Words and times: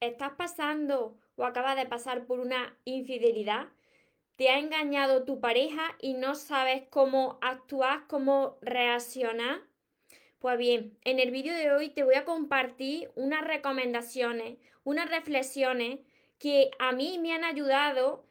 ¿Estás 0.00 0.32
pasando 0.32 1.16
o 1.36 1.44
acabas 1.44 1.74
de 1.74 1.86
pasar 1.86 2.26
por 2.26 2.38
una 2.38 2.76
infidelidad? 2.84 3.68
¿Te 4.36 4.50
ha 4.50 4.58
engañado 4.58 5.24
tu 5.24 5.40
pareja 5.40 5.96
y 5.98 6.12
no 6.12 6.34
sabes 6.34 6.82
cómo 6.90 7.38
actuar, 7.40 8.06
cómo 8.06 8.58
reaccionar? 8.60 9.62
Pues 10.38 10.58
bien, 10.58 10.98
en 11.04 11.18
el 11.18 11.30
vídeo 11.30 11.54
de 11.54 11.72
hoy 11.72 11.88
te 11.88 12.04
voy 12.04 12.16
a 12.16 12.26
compartir 12.26 13.10
unas 13.14 13.42
recomendaciones, 13.42 14.58
unas 14.84 15.08
reflexiones 15.08 16.00
que 16.38 16.70
a 16.78 16.92
mí 16.92 17.18
me 17.18 17.32
han 17.32 17.44
ayudado 17.44 18.26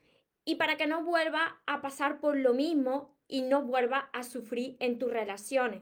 y 0.46 0.56
para 0.56 0.78
que 0.78 0.86
no 0.86 1.04
vuelvas 1.04 1.52
a 1.66 1.82
pasar 1.82 2.20
por 2.20 2.38
lo 2.38 2.54
mismo 2.54 3.18
y 3.28 3.42
no 3.42 3.64
vuelvas 3.64 4.04
a 4.14 4.22
sufrir 4.22 4.78
en 4.80 5.00
tus 5.00 5.12
relaciones. 5.12 5.82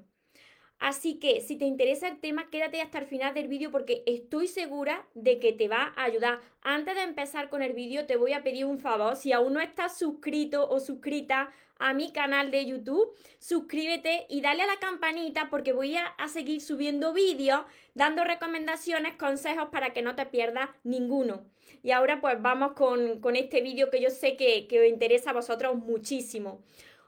Así 0.84 1.16
que 1.16 1.40
si 1.40 1.56
te 1.56 1.64
interesa 1.64 2.10
el 2.10 2.20
tema, 2.20 2.50
quédate 2.50 2.82
hasta 2.82 2.98
el 2.98 3.06
final 3.06 3.34
del 3.34 3.48
vídeo 3.48 3.72
porque 3.72 4.04
estoy 4.06 4.50
segura 4.50 5.08
de 5.14 5.40
que 5.40 5.54
te 5.54 5.70
va 5.70 5.94
a 5.96 6.04
ayudar. 6.04 6.42
Antes 6.62 6.96
de 6.96 7.04
empezar 7.04 7.48
con 7.48 7.62
el 7.62 7.72
vídeo, 7.72 8.06
te 8.06 8.18
voy 8.18 8.34
a 8.34 8.44
pedir 8.44 8.66
un 8.66 8.80
favor. 8.80 9.16
Si 9.16 9.32
aún 9.32 9.54
no 9.54 9.62
estás 9.62 9.98
suscrito 9.98 10.70
o 10.70 10.82
suscrita 10.82 11.54
a 11.80 11.94
mi 11.94 12.12
canal 12.12 12.52
de 12.52 12.66
YouTube, 12.66 13.16
suscríbete 13.40 14.26
y 14.30 14.42
dale 14.42 14.64
a 14.64 14.68
la 14.68 14.76
campanita 14.76 15.48
porque 15.50 15.72
voy 15.72 15.96
a, 15.96 16.14
seguir 16.28 16.60
subiendo 16.60 17.14
vídeos, 17.14 17.62
dando 17.94 18.26
recomendaciones, 18.26 19.16
consejos 19.16 19.70
para 19.72 19.94
que 19.94 20.02
no 20.02 20.18
te 20.18 20.26
pierdas 20.26 20.70
ninguno. 20.84 21.46
Y 21.82 21.92
ahora 21.92 22.20
pues 22.20 22.42
vamos 22.42 22.74
con, 22.74 23.22
este 23.38 23.62
vídeo 23.62 23.90
que 23.90 24.02
yo 24.02 24.10
sé 24.10 24.36
que, 24.36 24.68
que 24.68 24.82
os 24.82 24.88
interesa 24.88 25.30
a 25.30 25.34
vosotros 25.34 25.78
muchísimo. 25.78 26.62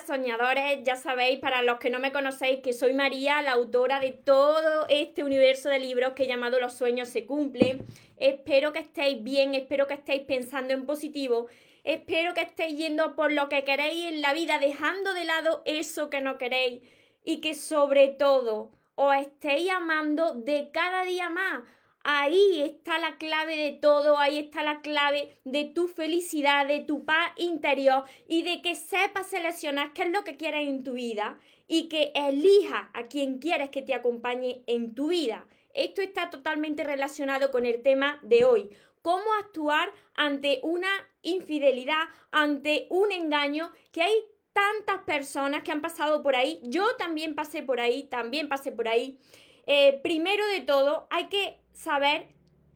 Soñadores, 0.00 0.82
ya 0.84 0.96
sabéis, 0.96 1.38
para 1.38 1.62
los 1.62 1.78
que 1.78 1.90
no 1.90 1.98
me 1.98 2.12
conocéis, 2.12 2.60
que 2.60 2.72
soy 2.72 2.92
María, 2.92 3.42
la 3.42 3.52
autora 3.52 4.00
de 4.00 4.12
todo 4.12 4.86
este 4.88 5.24
universo 5.24 5.68
de 5.68 5.78
libros 5.78 6.12
que 6.12 6.24
he 6.24 6.26
llamado 6.26 6.60
Los 6.60 6.74
sueños 6.74 7.08
se 7.08 7.26
cumplen. 7.26 7.84
Espero 8.16 8.72
que 8.72 8.80
estéis 8.80 9.22
bien, 9.22 9.54
espero 9.54 9.86
que 9.86 9.94
estéis 9.94 10.22
pensando 10.22 10.72
en 10.74 10.86
positivo, 10.86 11.48
espero 11.82 12.34
que 12.34 12.42
estéis 12.42 12.76
yendo 12.76 13.14
por 13.14 13.32
lo 13.32 13.48
que 13.48 13.64
queréis 13.64 14.06
en 14.06 14.20
la 14.20 14.32
vida, 14.32 14.58
dejando 14.58 15.14
de 15.14 15.24
lado 15.24 15.62
eso 15.64 16.10
que 16.10 16.20
no 16.20 16.38
queréis. 16.38 16.82
Y 17.24 17.40
que 17.40 17.54
sobre 17.54 18.08
todo 18.08 18.70
os 18.96 19.16
estéis 19.16 19.70
amando 19.70 20.34
de 20.34 20.70
cada 20.72 21.04
día 21.04 21.30
más 21.30 21.62
Ahí 22.06 22.60
está 22.60 22.98
la 22.98 23.16
clave 23.16 23.56
de 23.56 23.72
todo, 23.72 24.18
ahí 24.18 24.38
está 24.38 24.62
la 24.62 24.82
clave 24.82 25.38
de 25.44 25.64
tu 25.64 25.88
felicidad, 25.88 26.66
de 26.66 26.80
tu 26.80 27.06
paz 27.06 27.32
interior 27.38 28.04
y 28.28 28.42
de 28.42 28.60
que 28.60 28.74
sepas 28.74 29.28
seleccionar 29.28 29.94
qué 29.94 30.02
es 30.02 30.10
lo 30.10 30.22
que 30.22 30.36
quieres 30.36 30.68
en 30.68 30.84
tu 30.84 30.92
vida 30.92 31.38
y 31.66 31.88
que 31.88 32.12
elijas 32.14 32.90
a 32.92 33.04
quien 33.04 33.38
quieres 33.38 33.70
que 33.70 33.80
te 33.80 33.94
acompañe 33.94 34.62
en 34.66 34.94
tu 34.94 35.08
vida. 35.08 35.46
Esto 35.72 36.02
está 36.02 36.28
totalmente 36.28 36.84
relacionado 36.84 37.50
con 37.50 37.64
el 37.64 37.82
tema 37.82 38.18
de 38.22 38.44
hoy. 38.44 38.68
Cómo 39.00 39.24
actuar 39.40 39.90
ante 40.14 40.60
una 40.62 40.90
infidelidad, 41.22 42.04
ante 42.30 42.86
un 42.90 43.12
engaño, 43.12 43.72
que 43.92 44.02
hay 44.02 44.14
tantas 44.52 45.02
personas 45.04 45.62
que 45.62 45.72
han 45.72 45.80
pasado 45.80 46.22
por 46.22 46.36
ahí. 46.36 46.60
Yo 46.64 46.96
también 46.96 47.34
pasé 47.34 47.62
por 47.62 47.80
ahí, 47.80 48.04
también 48.04 48.48
pasé 48.48 48.72
por 48.72 48.88
ahí. 48.88 49.18
Eh, 49.66 50.00
primero 50.02 50.46
de 50.48 50.60
todo, 50.60 51.06
hay 51.10 51.28
que 51.28 51.60
saber 51.72 52.28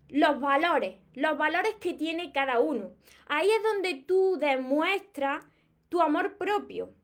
los 0.08 0.40
valores, 0.40 0.96
los 1.14 1.36
valores 1.36 1.74
que 1.80 1.94
tiene 1.94 2.32
cada 2.32 2.60
uno. 2.60 2.92
Ahí 3.26 3.50
es 3.50 3.62
donde 3.62 3.94
tú 3.94 4.38
demuestras 4.38 5.44
tu 5.88 6.00
amor 6.00 6.38
propio. 6.38 6.94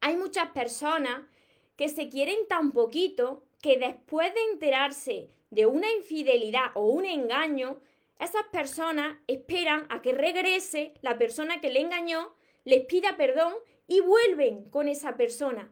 Hay 0.00 0.16
muchas 0.16 0.50
personas 0.50 1.22
que 1.76 1.88
se 1.88 2.08
quieren 2.08 2.46
tan 2.48 2.72
poquito 2.72 3.44
que 3.60 3.78
después 3.78 4.32
de 4.32 4.40
enterarse 4.52 5.30
de 5.50 5.66
una 5.66 5.90
infidelidad 5.92 6.66
o 6.74 6.86
un 6.86 7.04
engaño, 7.04 7.80
esas 8.18 8.44
personas 8.50 9.18
esperan 9.26 9.86
a 9.90 10.00
que 10.00 10.12
regrese 10.12 10.94
la 11.02 11.18
persona 11.18 11.60
que 11.60 11.70
le 11.70 11.80
engañó, 11.80 12.34
les 12.64 12.86
pida 12.86 13.16
perdón 13.16 13.52
y 13.86 14.00
vuelven 14.00 14.70
con 14.70 14.88
esa 14.88 15.16
persona. 15.16 15.70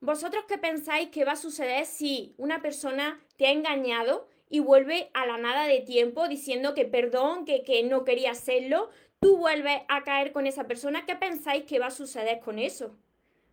¿Vosotros 0.00 0.44
qué 0.46 0.58
pensáis 0.58 1.08
que 1.08 1.24
va 1.24 1.32
a 1.32 1.36
suceder 1.36 1.86
si 1.86 2.34
una 2.36 2.60
persona 2.60 3.20
te 3.36 3.46
ha 3.46 3.52
engañado 3.52 4.28
y 4.50 4.60
vuelve 4.60 5.10
a 5.14 5.26
la 5.26 5.38
nada 5.38 5.66
de 5.66 5.80
tiempo 5.80 6.28
diciendo 6.28 6.74
que 6.74 6.84
perdón, 6.84 7.44
que, 7.44 7.62
que 7.62 7.82
no 7.82 8.04
quería 8.04 8.32
hacerlo, 8.32 8.90
tú 9.20 9.38
vuelves 9.38 9.80
a 9.88 10.04
caer 10.04 10.32
con 10.32 10.46
esa 10.46 10.66
persona, 10.66 11.06
¿qué 11.06 11.16
pensáis 11.16 11.64
que 11.64 11.78
va 11.78 11.86
a 11.86 11.90
suceder 11.90 12.40
con 12.40 12.58
eso? 12.58 12.96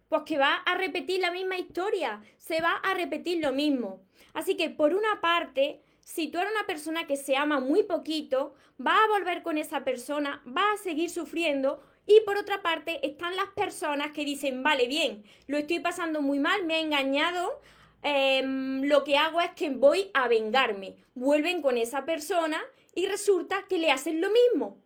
Pues 0.09 0.24
que 0.24 0.38
va 0.38 0.56
a 0.56 0.76
repetir 0.76 1.22
la 1.22 1.31
misma 1.31 1.58
historia, 1.58 2.22
se 2.38 2.62
va 2.62 2.74
a 2.74 2.94
repetir 2.94 3.42
lo 3.42 3.52
mismo. 3.52 4.02
Así 4.34 4.58
que 4.58 4.70
por 4.70 4.94
una 4.94 5.22
parte, 5.22 5.81
si 6.02 6.28
tú 6.28 6.40
eres 6.40 6.52
una 6.52 6.68
persona 6.68 7.08
que 7.08 7.16
se 7.16 7.38
ama 7.38 7.60
muy 7.60 7.84
poquito, 7.84 8.54
va 8.86 9.04
a 9.04 9.08
volver 9.08 9.44
con 9.44 9.58
esa 9.58 9.84
persona, 9.84 10.44
va 10.46 10.74
a 10.74 10.78
seguir 10.78 11.10
sufriendo. 11.10 11.81
Y 12.06 12.19
por 12.22 12.38
otra 12.38 12.62
parte 12.62 13.06
están 13.06 13.36
las 13.36 13.47
personas 13.56 14.12
que 14.12 14.25
dicen, 14.25 14.62
vale, 14.62 14.88
bien, 14.88 15.24
lo 15.47 15.58
estoy 15.58 15.80
pasando 15.80 16.22
muy 16.22 16.40
mal, 16.40 16.66
me 16.66 16.75
ha 16.75 16.80
engañado, 16.80 17.62
Em, 18.03 18.84
lo 18.84 19.06
que 19.06 19.16
hago 19.16 19.40
es 19.40 19.52
que 19.52 19.69
voy 19.69 20.12
a 20.13 20.28
vengarme. 20.28 20.97
Vuelven 21.16 21.62
con 21.62 21.78
esa 21.78 22.03
persona 22.03 22.62
y 22.94 23.06
resulta 23.08 23.66
que 23.69 23.78
le 23.78 23.92
hacen 23.92 24.19
lo 24.19 24.30
mismo. 24.30 24.78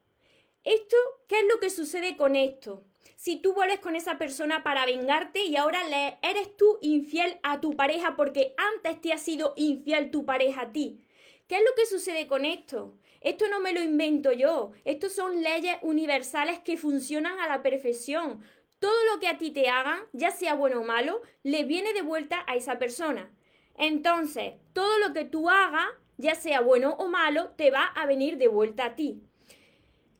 Esto, 0.63 0.95
¿qué 1.27 1.39
es 1.39 1.45
lo 1.51 1.59
que 1.59 1.71
sucede 1.71 2.15
con 2.15 2.35
esto? 2.35 2.83
Si 3.15 3.37
tú 3.37 3.53
vuelves 3.53 3.79
con 3.79 3.95
esa 3.95 4.19
persona 4.19 4.63
para 4.63 4.85
vengarte 4.85 5.43
y 5.45 5.55
ahora 5.55 5.83
le 5.87 6.19
eres 6.21 6.55
tú 6.55 6.77
infiel 6.81 7.39
a 7.41 7.59
tu 7.59 7.75
pareja 7.75 8.15
porque 8.15 8.53
antes 8.57 9.01
te 9.01 9.11
ha 9.11 9.17
sido 9.17 9.53
infiel 9.55 10.11
tu 10.11 10.23
pareja 10.23 10.61
a 10.61 10.71
ti. 10.71 11.01
¿Qué 11.47 11.55
es 11.55 11.61
lo 11.61 11.73
que 11.75 11.87
sucede 11.87 12.27
con 12.27 12.45
esto? 12.45 12.93
Esto 13.27 13.47
no 13.49 13.59
me 13.59 13.73
lo 13.73 13.81
invento 13.81 14.31
yo. 14.31 14.71
Estos 14.85 15.13
son 15.13 15.41
leyes 15.41 15.77
universales 15.81 16.59
que 16.59 16.77
funcionan 16.77 17.39
a 17.39 17.47
la 17.47 17.61
perfección 17.61 18.41
todo 18.79 19.05
lo 19.11 19.19
que 19.19 19.27
a 19.27 19.37
ti 19.37 19.51
te 19.51 19.69
hagan, 19.69 19.99
ya 20.13 20.31
sea 20.31 20.53
bueno 20.53 20.81
o 20.81 20.83
malo, 20.83 21.21
le 21.43 21.63
viene 21.63 21.93
de 21.93 22.01
vuelta 22.01 22.43
a 22.47 22.55
esa 22.55 22.77
persona. 22.77 23.31
Entonces, 23.75 24.53
todo 24.73 24.99
lo 24.99 25.13
que 25.13 25.25
tú 25.25 25.49
hagas, 25.49 25.87
ya 26.17 26.35
sea 26.35 26.61
bueno 26.61 26.95
o 26.99 27.07
malo, 27.07 27.49
te 27.55 27.71
va 27.71 27.85
a 27.85 28.05
venir 28.05 28.37
de 28.37 28.47
vuelta 28.47 28.85
a 28.85 28.95
ti. 28.95 29.23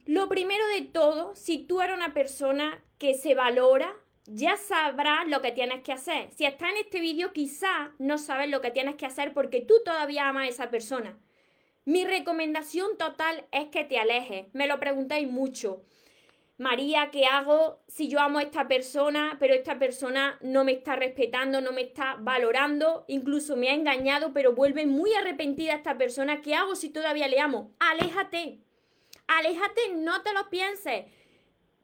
Lo 0.06 0.30
primero 0.30 0.66
de 0.68 0.82
todo, 0.82 1.36
si 1.36 1.60
tú 1.60 1.82
eres 1.82 1.96
una 1.96 2.14
persona 2.14 2.84
que 2.98 3.14
se 3.14 3.36
valora, 3.36 3.94
ya 4.26 4.58
sabrás 4.58 5.28
lo 5.28 5.42
que 5.42 5.52
tienes 5.52 5.84
que 5.84 5.94
hacer. 5.94 6.32
Si 6.32 6.46
estás 6.46 6.72
en 6.72 6.78
este 6.78 7.00
vídeo, 7.00 7.34
quizá 7.34 7.92
no 8.00 8.18
sabes 8.18 8.50
lo 8.50 8.62
que 8.62 8.72
tienes 8.72 8.96
que 8.96 9.06
hacer 9.06 9.34
porque 9.34 9.62
tú 9.62 9.76
todavía 9.86 10.28
amas 10.28 10.44
a 10.44 10.48
esa 10.48 10.70
persona. 10.70 11.18
Mi 11.88 12.04
recomendación 12.04 12.98
total 12.98 13.46
es 13.54 13.70
que 13.70 13.86
te 13.86 13.98
alejes. 13.98 14.48
Me 14.52 14.68
lo 14.68 14.78
preguntáis 14.78 15.26
mucho. 15.26 15.84
María, 16.58 17.12
¿qué 17.14 17.24
hago 17.24 17.80
si 17.88 18.10
yo 18.10 18.20
amo 18.20 18.40
a 18.40 18.44
esta 18.44 18.68
persona, 18.68 19.38
pero 19.40 19.54
esta 19.54 19.80
persona 19.80 20.38
no 20.42 20.66
me 20.66 20.74
está 20.74 20.98
respetando, 20.98 21.62
no 21.62 21.72
me 21.72 21.84
está 21.84 22.18
valorando, 22.20 23.06
incluso 23.08 23.56
me 23.56 23.70
ha 23.70 23.74
engañado, 23.74 24.34
pero 24.34 24.52
vuelve 24.52 24.86
muy 24.86 25.14
arrepentida 25.14 25.76
esta 25.76 25.98
persona? 25.98 26.42
¿Qué 26.42 26.56
hago 26.56 26.76
si 26.76 26.90
todavía 26.90 27.30
le 27.30 27.40
amo? 27.40 27.72
Aléjate. 27.80 28.60
Aléjate, 29.28 29.94
no 29.96 30.22
te 30.24 30.34
lo 30.34 30.50
pienses. 30.50 31.06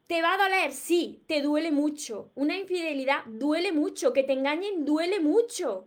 ¿Te 0.06 0.20
va 0.20 0.34
a 0.34 0.36
doler? 0.36 0.72
Sí, 0.72 1.22
te 1.26 1.40
duele 1.40 1.70
mucho. 1.70 2.30
Una 2.34 2.58
infidelidad 2.58 3.24
duele 3.24 3.72
mucho. 3.72 4.12
Que 4.12 4.22
te 4.22 4.34
engañen 4.34 4.84
duele 4.84 5.20
mucho. 5.20 5.86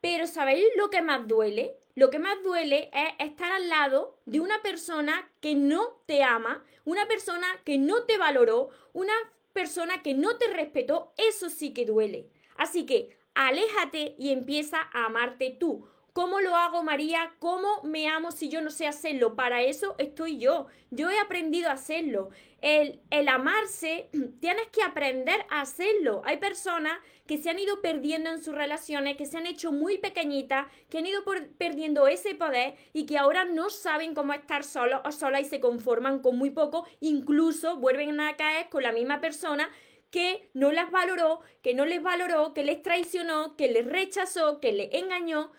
Pero 0.00 0.28
¿sabéis 0.28 0.66
lo 0.76 0.90
que 0.90 1.02
más 1.02 1.26
duele? 1.26 1.81
Lo 1.94 2.08
que 2.08 2.18
más 2.18 2.42
duele 2.42 2.90
es 2.94 3.30
estar 3.30 3.52
al 3.52 3.68
lado 3.68 4.18
de 4.24 4.40
una 4.40 4.62
persona 4.62 5.30
que 5.40 5.54
no 5.54 6.00
te 6.06 6.22
ama, 6.22 6.64
una 6.84 7.06
persona 7.06 7.46
que 7.64 7.76
no 7.76 8.04
te 8.04 8.16
valoró, 8.16 8.70
una 8.94 9.12
persona 9.52 10.02
que 10.02 10.14
no 10.14 10.38
te 10.38 10.48
respetó. 10.48 11.12
Eso 11.18 11.50
sí 11.50 11.74
que 11.74 11.84
duele. 11.84 12.30
Así 12.56 12.86
que 12.86 13.16
aléjate 13.34 14.14
y 14.18 14.30
empieza 14.30 14.78
a 14.92 15.04
amarte 15.04 15.50
tú. 15.50 15.86
¿Cómo 16.14 16.40
lo 16.40 16.56
hago, 16.56 16.82
María? 16.82 17.34
¿Cómo 17.38 17.82
me 17.84 18.08
amo 18.08 18.32
si 18.32 18.48
yo 18.48 18.60
no 18.60 18.70
sé 18.70 18.86
hacerlo? 18.86 19.34
Para 19.34 19.62
eso 19.62 19.94
estoy 19.98 20.38
yo. 20.38 20.66
Yo 20.90 21.10
he 21.10 21.18
aprendido 21.18 21.68
a 21.68 21.74
hacerlo. 21.74 22.30
El, 22.62 23.28
amarse, 23.28 24.08
tienes 24.40 24.68
que 24.68 24.82
aprender 24.82 25.44
a 25.50 25.60
hacerlo. 25.60 26.22
Hay 26.24 26.38
personas 26.38 26.98
que 27.26 27.36
se 27.36 27.50
han 27.50 27.58
ido 27.58 27.82
perdiendo 27.82 28.30
en 28.30 28.42
sus 28.42 28.54
relaciones, 28.54 29.16
que 29.16 29.26
se 29.26 29.36
han 29.36 29.46
hecho 29.46 29.72
muy 29.72 29.98
pequeñitas, 29.98 30.66
que 30.88 30.98
han 30.98 31.06
ido 31.06 31.22
perdiendo 31.58 32.06
ese 32.06 32.34
poder 32.34 32.76
y 32.92 33.04
que 33.04 33.18
ahora 33.18 33.44
no 33.44 33.68
saben 33.68 34.14
cómo 34.14 34.32
estar 34.32 34.64
solos 34.64 35.00
o 35.04 35.12
solas 35.12 35.42
y 35.42 35.44
se 35.44 35.60
conforman 35.60 36.20
con 36.20 36.38
muy 36.38 36.50
poco, 36.50 36.86
incluso 37.00 37.76
vuelven 37.76 38.18
a 38.20 38.36
caer 38.36 38.68
con 38.70 38.82
la 38.82 38.92
misma 38.92 39.20
persona 39.20 39.68
que 40.10 40.50
no 40.54 40.72
las 40.72 40.90
valoró, 40.90 41.40
que 41.62 41.74
no 41.74 41.84
les 41.84 42.02
valoró, 42.02 42.54
que 42.54 42.64
les 42.64 42.82
traicionó, 42.82 43.56
que 43.56 43.68
les 43.68 43.86
rechazó, 43.86 44.60
que 44.60 44.72
les 44.72 44.92
engañó 44.94 45.52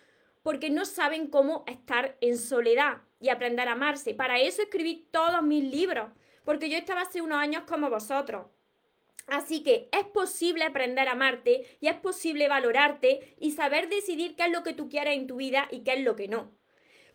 porque 0.44 0.70
no 0.70 0.86
saben 0.86 1.28
cómo 1.28 1.64
estar 1.68 2.18
en 2.22 2.38
soledad 2.38 3.02
y 3.20 3.30
aprender 3.30 3.68
a 3.70 3.72
amarse. 3.72 4.14
Para 4.14 4.40
eso 4.40 4.62
escribí 4.62 5.08
todos 5.10 5.42
mis 5.42 5.64
libros, 5.64 6.10
porque 6.44 6.70
yo 6.70 6.78
estaba 6.78 7.02
hace 7.02 7.22
unos 7.22 7.38
años 7.38 7.64
como 7.68 7.90
vosotros. 7.90 8.48
Así 9.28 9.64
que 9.64 9.90
es 9.92 10.06
posible 10.06 10.66
aprender 10.66 11.08
a 11.08 11.14
amarte 11.14 11.78
y 11.80 11.88
es 11.88 11.96
posible 11.96 12.48
valorarte 12.48 13.36
y 13.40 13.52
saber 13.52 13.88
decidir 13.88 14.36
qué 14.36 14.44
es 14.44 14.52
lo 14.52 14.64
que 14.64 14.74
tú 14.74 14.90
quieres 14.90 15.18
en 15.18 15.28
tu 15.28 15.38
vida 15.38 15.68
y 15.72 15.80
qué 15.80 15.94
es 15.94 16.02
lo 16.02 16.16
que 16.16 16.28
no. 16.28 16.52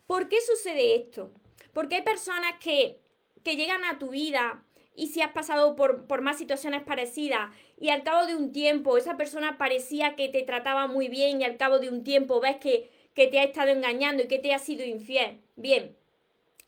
¿Por 0.07 0.27
qué 0.27 0.37
sucede 0.41 0.95
esto? 0.95 1.31
Porque 1.71 1.97
hay 1.97 2.01
personas 2.01 2.53
que, 2.59 2.99
que 3.43 3.55
llegan 3.55 3.85
a 3.85 3.99
tu 3.99 4.09
vida 4.09 4.63
y 4.95 5.07
si 5.07 5.21
has 5.21 5.31
pasado 5.31 5.75
por, 5.75 6.07
por, 6.07 6.21
más 6.21 6.39
situaciones 6.39 6.81
parecidas 6.81 7.55
y 7.77 7.89
al 7.89 8.03
cabo 8.03 8.25
de 8.25 8.35
un 8.35 8.51
tiempo 8.51 8.97
esa 8.97 9.17
persona 9.17 9.59
parecía 9.59 10.15
que 10.15 10.29
te 10.29 10.41
trataba 10.41 10.87
muy 10.87 11.09
bien 11.09 11.41
y 11.41 11.43
al 11.43 11.57
cabo 11.57 11.77
de 11.77 11.89
un 11.89 12.03
tiempo 12.03 12.39
ves 12.39 12.57
que 12.57 12.89
que 13.19 13.27
te 13.27 13.39
ha 13.39 13.43
estado 13.43 13.71
engañando 13.71 14.23
y 14.23 14.27
que 14.27 14.39
te 14.39 14.53
ha 14.53 14.59
sido 14.59 14.85
infiel. 14.85 15.41
Bien, 15.57 15.93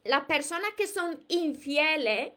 las 0.04 0.25
personas 0.25 0.69
que 0.75 0.86
son 0.86 1.24
infieles, 1.30 2.34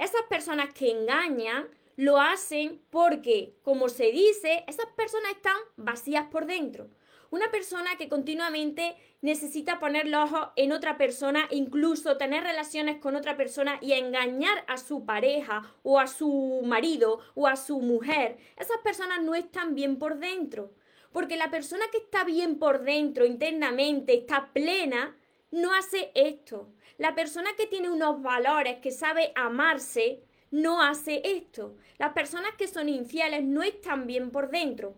esas 0.00 0.22
personas 0.28 0.72
que 0.72 0.90
engañan, 0.90 1.68
lo 1.96 2.18
hacen 2.18 2.80
porque, 2.90 3.54
como 3.62 3.90
se 3.90 4.10
dice, 4.10 4.64
esas 4.66 4.86
personas 4.96 5.32
están 5.32 5.56
vacías 5.76 6.26
por 6.30 6.46
dentro. 6.46 6.88
Una 7.30 7.50
persona 7.50 7.96
que 7.96 8.08
continuamente 8.08 8.96
necesita 9.20 9.78
poner 9.78 10.08
los 10.08 10.32
ojos 10.32 10.48
en 10.56 10.72
otra 10.72 10.96
persona, 10.96 11.46
incluso 11.50 12.16
tener 12.16 12.42
relaciones 12.42 12.96
con 12.96 13.16
otra 13.16 13.36
persona 13.36 13.78
y 13.82 13.92
engañar 13.92 14.64
a 14.66 14.78
su 14.78 15.04
pareja 15.04 15.74
o 15.82 16.00
a 16.00 16.06
su 16.06 16.62
marido 16.64 17.20
o 17.34 17.46
a 17.46 17.56
su 17.56 17.80
mujer, 17.80 18.38
esas 18.56 18.78
personas 18.78 19.22
no 19.22 19.34
están 19.34 19.74
bien 19.74 19.98
por 19.98 20.18
dentro. 20.18 20.72
Porque 21.12 21.36
la 21.36 21.50
persona 21.50 21.84
que 21.92 21.98
está 21.98 22.24
bien 22.24 22.58
por 22.58 22.82
dentro, 22.82 23.26
internamente, 23.26 24.14
está 24.14 24.52
plena, 24.52 25.16
no 25.50 25.74
hace 25.74 26.12
esto. 26.14 26.72
La 27.00 27.14
persona 27.14 27.56
que 27.56 27.66
tiene 27.66 27.88
unos 27.88 28.20
valores, 28.20 28.76
que 28.82 28.90
sabe 28.90 29.32
amarse, 29.34 30.20
no 30.50 30.82
hace 30.82 31.22
esto. 31.24 31.74
Las 31.96 32.12
personas 32.12 32.52
que 32.58 32.68
son 32.68 32.90
infieles 32.90 33.42
no 33.42 33.62
están 33.62 34.06
bien 34.06 34.30
por 34.30 34.50
dentro. 34.50 34.94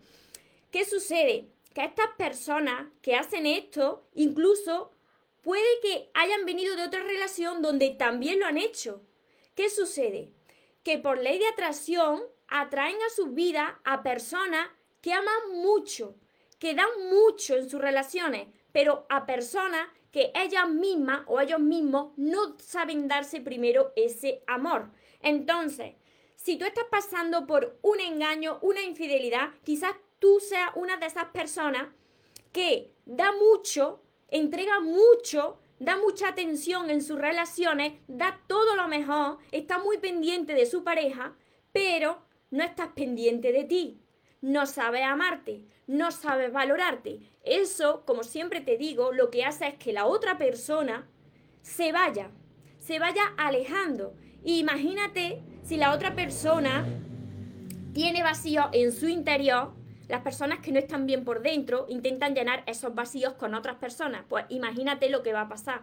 ¿Qué 0.73 0.85
sucede? 0.85 1.47
Que 1.73 1.85
estas 1.85 2.09
personas 2.19 2.89
que 3.03 3.15
hacen 3.15 3.47
esto, 3.47 4.05
incluso 4.17 4.91
puede 5.43 5.63
que 5.81 6.11
hayan 6.15 6.45
venido 6.45 6.75
de 6.75 6.83
otra 6.83 7.05
relación 7.05 7.63
donde 7.63 7.91
también 7.91 8.41
lo 8.41 8.47
han 8.47 8.59
hecho. 8.59 9.01
¿Qué 9.55 9.71
sucede? 9.71 10.33
Que 10.83 10.99
por 10.99 11.19
ley 11.19 11.39
de 11.39 11.47
atracción 11.47 12.21
atraen 12.49 12.97
a 12.97 13.15
su 13.15 13.29
vida 13.29 13.81
a 13.85 14.03
personas 14.03 14.69
que 15.03 15.13
aman 15.13 15.53
mucho, 15.53 16.17
que 16.59 16.75
dan 16.75 16.91
mucho 17.11 17.55
en 17.55 17.71
sus 17.71 17.81
relaciones, 17.81 18.49
pero 18.73 19.07
a 19.09 19.25
personas 19.25 19.87
que 20.13 20.31
ellas 20.35 20.69
mismas 20.69 21.23
o 21.27 21.41
ellos 21.41 21.59
mismos 21.59 22.13
no 22.17 22.57
saben 22.59 23.09
darse 23.09 23.41
primero 23.41 23.93
ese 23.97 24.45
amor. 24.47 24.91
Entonces, 25.21 25.95
si 26.37 26.57
tú 26.57 26.65
estás 26.65 26.85
pasando 26.91 27.47
por 27.47 27.79
un 27.83 27.99
engaño, 27.99 28.59
una 28.63 28.83
infidelidad, 28.83 29.51
quizás 29.65 29.93
tú 30.19 30.39
seas 30.39 30.71
una 30.77 30.99
de 30.99 31.07
esas 31.07 31.27
personas 31.27 31.89
que 32.53 32.93
da 33.07 33.33
mucho, 33.33 34.03
entrega 34.29 34.81
mucho, 34.81 35.59
da 35.79 35.97
mucha 35.97 36.29
atención 36.29 36.91
en 36.91 37.03
sus 37.03 37.19
relaciones, 37.19 37.95
da 38.07 38.41
todo 38.47 38.77
lo 38.77 38.87
mejor, 38.89 39.39
está 39.51 39.79
muy 39.79 39.99
pendiente 39.99 40.55
de 40.55 40.67
su 40.67 40.85
pareja, 40.85 41.35
pero 41.73 42.23
no 42.51 42.63
estás 42.63 42.89
pendiente 42.89 43.51
de 43.51 43.65
ti 43.65 44.02
no 44.43 44.67
sabes 44.67 45.03
amarte, 45.05 45.65
no 45.87 46.11
sabes 46.11 46.53
valorarte. 46.53 47.21
Eso, 47.45 48.03
como 48.05 48.25
siempre 48.25 48.61
te 48.61 48.77
digo, 48.77 49.13
lo 49.13 49.31
que 49.31 49.45
hace 49.45 49.69
es 49.69 49.75
que 49.75 49.93
la 49.93 50.07
otra 50.07 50.37
persona 50.37 51.07
se 51.63 51.93
vaya, 51.93 52.31
se 52.79 52.99
vaya 52.99 53.23
alejando. 53.39 54.15
imagínate 54.45 55.41
si 55.63 55.77
la 55.77 55.93
otra 55.93 56.17
persona 56.17 56.85
tiene 57.95 58.25
vacío 58.25 58.69
en 58.73 58.91
su 58.91 59.09
interior, 59.09 59.73
las 60.09 60.23
personas 60.23 60.59
que 60.59 60.73
no 60.73 60.81
están 60.81 61.07
bien 61.07 61.25
por 61.25 61.43
dentro 61.43 61.87
intentan 61.89 62.35
llenar 62.35 62.65
esos 62.67 62.95
vacíos 62.95 63.35
con 63.35 63.55
otras 63.55 63.77
personas. 63.77 64.25
Pues 64.29 64.45
imagínate 64.49 65.09
lo 65.09 65.23
que 65.23 65.33
va 65.33 65.43
a 65.43 65.49
pasar. 65.49 65.83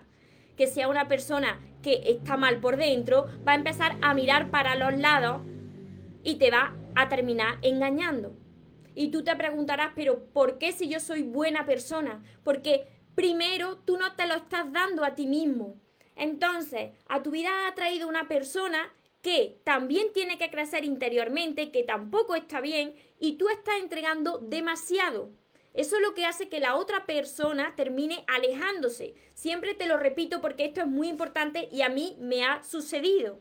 Que 0.57 0.67
sea 0.67 0.89
una 0.89 1.07
persona 1.07 1.61
que 1.81 2.01
está 2.06 2.35
mal 2.35 2.59
por 2.59 2.75
dentro, 2.75 3.27
va 3.47 3.53
a 3.53 3.56
empezar 3.56 3.95
a 4.01 4.13
mirar 4.13 4.51
para 4.51 4.75
los 4.75 4.97
lados 5.00 5.41
y 6.23 6.35
te 6.35 6.51
va 6.51 6.75
a 6.95 7.07
terminar 7.07 7.57
engañando. 7.61 8.35
Y 9.00 9.12
tú 9.12 9.24
te 9.24 9.34
preguntarás, 9.38 9.94
pero 9.96 10.25
¿por 10.34 10.57
qué 10.57 10.74
si 10.74 10.90
yo 10.90 11.00
soy 11.00 11.24
buena 11.24 11.66
persona? 11.66 12.22
Porque 12.44 12.86
primero 13.16 13.78
tú 13.78 13.96
no 13.96 14.18
te 14.18 14.28
lo 14.28 14.34
estás 14.34 14.74
dando 14.74 15.06
a 15.06 15.16
ti 15.16 15.25
mismo. 15.25 15.80
Entonces, 16.18 16.92
a 17.07 17.24
tu 17.24 17.31
vida 17.31 17.50
ha 17.66 17.75
traído 17.75 18.10
una 18.10 18.28
persona 18.28 18.94
que 19.22 19.62
también 19.63 20.12
tiene 20.12 20.38
que 20.38 20.50
crecer 20.50 20.84
interiormente, 20.84 21.72
que 21.72 21.84
tampoco 21.84 22.36
está 22.36 22.60
bien, 22.60 22.94
y 23.22 23.38
tú 23.38 23.48
estás 23.48 23.75
entregando 23.80 24.40
demasiado. 24.40 25.31
Eso 25.74 25.95
es 25.95 26.02
lo 26.02 26.13
que 26.13 26.25
hace 26.25 26.50
que 26.50 26.60
la 26.60 26.75
otra 26.75 27.06
persona 27.06 27.75
termine 27.78 28.25
alejándose. 28.28 29.16
Siempre 29.34 29.75
te 29.75 29.88
lo 29.88 29.95
repito 29.95 30.42
porque 30.42 30.66
esto 30.66 30.81
es 30.81 30.88
muy 30.88 31.07
importante 31.07 31.69
y 31.72 31.84
a 31.84 31.90
mí 31.90 32.18
me 32.19 32.44
ha 32.44 32.66
sucedido. 32.66 33.40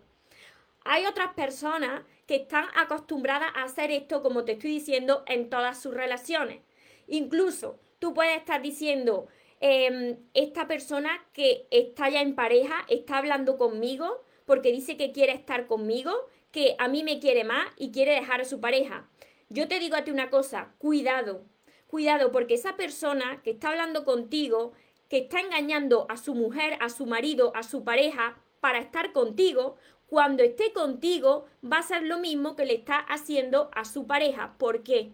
Hay 0.84 1.04
otras 1.04 1.34
personas 1.34 2.02
que 2.28 2.36
están 2.36 2.66
acostumbradas 2.76 3.50
a 3.56 3.64
hacer 3.64 3.90
esto, 3.90 4.22
como 4.22 4.44
te 4.44 4.52
estoy 4.52 4.70
diciendo, 4.70 5.24
en 5.26 5.48
todas 5.48 5.80
sus 5.80 5.94
relaciones. 5.94 6.60
Incluso 7.06 7.80
tú 7.98 8.12
puedes 8.12 8.36
estar 8.36 8.60
diciendo, 8.60 9.28
em, 9.60 10.18
esta 10.34 10.68
persona 10.68 11.10
que 11.32 11.66
está 11.70 12.10
ya 12.10 12.20
en 12.20 12.34
pareja 12.34 12.84
está 12.88 13.16
hablando 13.16 13.56
conmigo 13.56 14.22
porque 14.44 14.72
dice 14.72 14.98
que 14.98 15.10
quiere 15.10 15.32
estar 15.32 15.66
conmigo, 15.66 16.12
que 16.52 16.76
a 16.78 16.86
mí 16.86 17.02
me 17.02 17.18
quiere 17.18 17.44
más 17.44 17.66
y 17.78 17.92
quiere 17.92 18.12
dejar 18.12 18.42
a 18.42 18.44
su 18.44 18.60
pareja. 18.60 19.08
Yo 19.48 19.66
te 19.66 19.78
digo 19.78 19.96
a 19.96 20.04
ti 20.04 20.10
una 20.10 20.28
cosa, 20.28 20.74
cuidado, 20.76 21.46
cuidado, 21.86 22.30
porque 22.30 22.54
esa 22.54 22.76
persona 22.76 23.40
que 23.42 23.52
está 23.52 23.70
hablando 23.70 24.04
contigo, 24.04 24.72
que 25.08 25.16
está 25.18 25.40
engañando 25.40 26.04
a 26.10 26.18
su 26.18 26.34
mujer, 26.34 26.76
a 26.80 26.90
su 26.90 27.06
marido, 27.06 27.52
a 27.56 27.62
su 27.62 27.84
pareja 27.84 28.38
para 28.60 28.80
estar 28.80 29.12
contigo, 29.12 29.76
cuando 30.08 30.42
esté 30.42 30.72
contigo 30.72 31.46
va 31.62 31.78
a 31.78 31.82
ser 31.82 32.02
lo 32.02 32.18
mismo 32.18 32.56
que 32.56 32.64
le 32.64 32.74
está 32.74 32.98
haciendo 32.98 33.70
a 33.74 33.84
su 33.84 34.06
pareja. 34.06 34.54
¿Por 34.58 34.82
qué? 34.82 35.12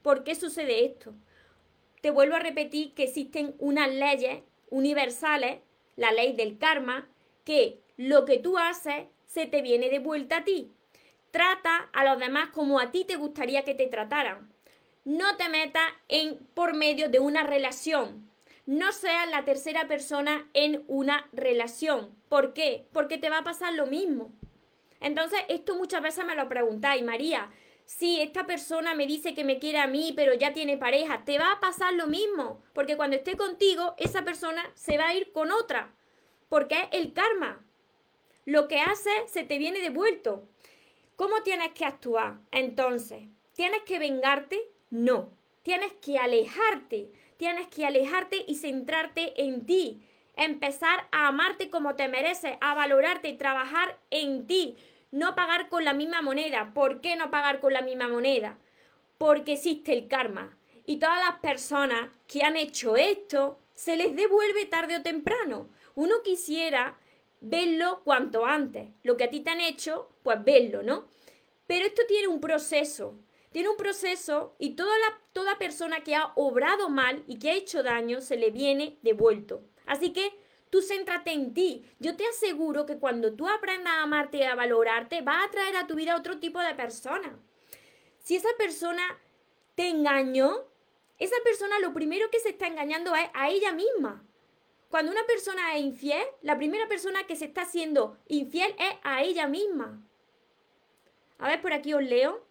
¿Por 0.00 0.24
qué 0.24 0.34
sucede 0.34 0.86
esto? 0.86 1.14
Te 2.00 2.10
vuelvo 2.10 2.34
a 2.34 2.40
repetir 2.40 2.94
que 2.94 3.04
existen 3.04 3.54
unas 3.58 3.92
leyes 3.92 4.42
universales, 4.70 5.60
la 5.96 6.12
ley 6.12 6.32
del 6.32 6.58
karma, 6.58 7.08
que 7.44 7.80
lo 7.96 8.24
que 8.24 8.38
tú 8.38 8.58
haces 8.58 9.04
se 9.26 9.46
te 9.46 9.60
viene 9.60 9.90
de 9.90 9.98
vuelta 9.98 10.38
a 10.38 10.44
ti. 10.44 10.72
Trata 11.30 11.90
a 11.92 12.04
los 12.04 12.18
demás 12.18 12.48
como 12.50 12.80
a 12.80 12.90
ti 12.90 13.04
te 13.04 13.16
gustaría 13.16 13.64
que 13.64 13.74
te 13.74 13.86
trataran. 13.86 14.50
No 15.04 15.36
te 15.36 15.48
metas 15.50 15.84
en 16.08 16.38
por 16.54 16.74
medio 16.74 17.10
de 17.10 17.20
una 17.20 17.42
relación 17.42 18.31
no 18.66 18.92
seas 18.92 19.28
la 19.30 19.44
tercera 19.44 19.88
persona 19.88 20.48
en 20.54 20.84
una 20.86 21.28
relación. 21.32 22.14
¿Por 22.28 22.52
qué? 22.52 22.86
Porque 22.92 23.18
te 23.18 23.30
va 23.30 23.38
a 23.38 23.44
pasar 23.44 23.74
lo 23.74 23.86
mismo. 23.86 24.32
Entonces, 25.00 25.40
esto 25.48 25.74
muchas 25.74 26.00
veces 26.00 26.24
me 26.24 26.36
lo 26.36 26.48
preguntáis, 26.48 27.02
María. 27.02 27.50
Si 27.84 28.20
esta 28.20 28.46
persona 28.46 28.94
me 28.94 29.06
dice 29.06 29.34
que 29.34 29.44
me 29.44 29.58
quiere 29.58 29.78
a 29.78 29.88
mí, 29.88 30.12
pero 30.14 30.32
ya 30.34 30.52
tiene 30.52 30.78
pareja, 30.78 31.24
te 31.24 31.38
va 31.38 31.52
a 31.52 31.60
pasar 31.60 31.94
lo 31.94 32.06
mismo. 32.06 32.62
Porque 32.72 32.96
cuando 32.96 33.16
esté 33.16 33.36
contigo, 33.36 33.94
esa 33.98 34.22
persona 34.22 34.62
se 34.74 34.96
va 34.96 35.08
a 35.08 35.14
ir 35.14 35.32
con 35.32 35.50
otra. 35.50 35.92
Porque 36.48 36.76
es 36.76 36.88
el 36.92 37.12
karma. 37.12 37.64
Lo 38.44 38.68
que 38.68 38.78
hace 38.78 39.10
se 39.26 39.42
te 39.42 39.58
viene 39.58 39.80
devuelto. 39.80 40.48
¿Cómo 41.16 41.42
tienes 41.42 41.72
que 41.72 41.84
actuar? 41.84 42.38
Entonces, 42.52 43.24
¿tienes 43.54 43.82
que 43.82 43.98
vengarte? 43.98 44.70
No. 44.90 45.36
Tienes 45.62 45.92
que 45.94 46.18
alejarte 46.18 47.12
tienes 47.42 47.66
que 47.66 47.84
alejarte 47.84 48.44
y 48.46 48.54
centrarte 48.54 49.42
en 49.42 49.66
ti. 49.66 50.00
Empezar 50.36 51.08
a 51.10 51.26
amarte 51.26 51.70
como 51.70 51.96
te 51.96 52.06
mereces, 52.06 52.52
a 52.60 52.72
valorarte 52.76 53.30
y 53.30 53.36
trabajar 53.36 53.98
en 54.10 54.46
ti. 54.46 54.76
No 55.10 55.34
pagar 55.34 55.68
con 55.68 55.84
la 55.84 55.92
misma 55.92 56.22
moneda. 56.22 56.70
¿Por 56.72 57.00
qué 57.00 57.16
no 57.16 57.32
pagar 57.32 57.58
con 57.58 57.72
la 57.72 57.82
misma 57.82 58.06
moneda? 58.06 58.58
Porque 59.18 59.54
existe 59.54 59.92
el 59.92 60.06
karma. 60.06 60.56
Y 60.86 60.98
todas 60.98 61.18
las 61.18 61.40
personas 61.40 62.10
que 62.28 62.44
han 62.44 62.56
hecho 62.56 62.94
esto 62.94 63.58
se 63.74 63.96
les 63.96 64.14
devuelve 64.14 64.66
tarde 64.66 64.98
o 64.98 65.02
temprano. 65.02 65.68
Uno 65.96 66.22
quisiera 66.22 66.96
verlo 67.40 68.02
cuanto 68.04 68.46
antes. 68.46 68.86
Lo 69.02 69.16
que 69.16 69.24
a 69.24 69.30
ti 69.30 69.40
te 69.40 69.50
han 69.50 69.60
hecho, 69.60 70.10
pues 70.22 70.44
verlo, 70.44 70.84
¿no? 70.84 71.08
Pero 71.66 71.86
esto 71.86 72.02
tiene 72.06 72.28
un 72.28 72.40
proceso. 72.40 73.18
Tiene 73.52 73.68
un 73.68 73.76
proceso 73.76 74.54
y 74.58 74.74
toda, 74.74 74.98
la, 74.98 75.20
toda 75.32 75.58
persona 75.58 76.00
que 76.00 76.14
ha 76.14 76.32
obrado 76.36 76.88
mal 76.88 77.22
y 77.26 77.38
que 77.38 77.50
ha 77.50 77.54
hecho 77.54 77.82
daño 77.82 78.20
se 78.20 78.36
le 78.36 78.50
viene 78.50 78.98
devuelto. 79.02 79.62
Así 79.86 80.12
que 80.12 80.32
tú 80.70 80.80
céntrate 80.80 81.32
en 81.32 81.52
ti. 81.52 81.84
Yo 81.98 82.16
te 82.16 82.26
aseguro 82.26 82.86
que 82.86 82.98
cuando 82.98 83.34
tú 83.34 83.48
aprendas 83.48 83.92
a 83.92 84.02
amarte 84.02 84.38
y 84.38 84.42
a 84.42 84.54
valorarte, 84.54 85.20
va 85.20 85.44
a 85.44 85.50
traer 85.50 85.76
a 85.76 85.86
tu 85.86 85.94
vida 85.94 86.16
otro 86.16 86.38
tipo 86.38 86.60
de 86.60 86.74
persona. 86.74 87.38
Si 88.18 88.36
esa 88.36 88.48
persona 88.56 89.02
te 89.74 89.88
engañó, 89.88 90.64
esa 91.18 91.36
persona 91.44 91.78
lo 91.78 91.92
primero 91.92 92.30
que 92.30 92.40
se 92.40 92.50
está 92.50 92.66
engañando 92.66 93.14
es 93.14 93.28
a 93.34 93.50
ella 93.50 93.72
misma. 93.72 94.24
Cuando 94.88 95.12
una 95.12 95.24
persona 95.24 95.76
es 95.76 95.82
infiel, 95.82 96.24
la 96.42 96.56
primera 96.56 96.86
persona 96.88 97.26
que 97.26 97.36
se 97.36 97.46
está 97.46 97.62
haciendo 97.62 98.18
infiel 98.28 98.74
es 98.78 98.94
a 99.02 99.22
ella 99.22 99.46
misma. 99.46 100.02
A 101.38 101.48
ver, 101.48 101.60
por 101.60 101.72
aquí 101.72 101.94
os 101.94 102.02
leo. 102.02 102.46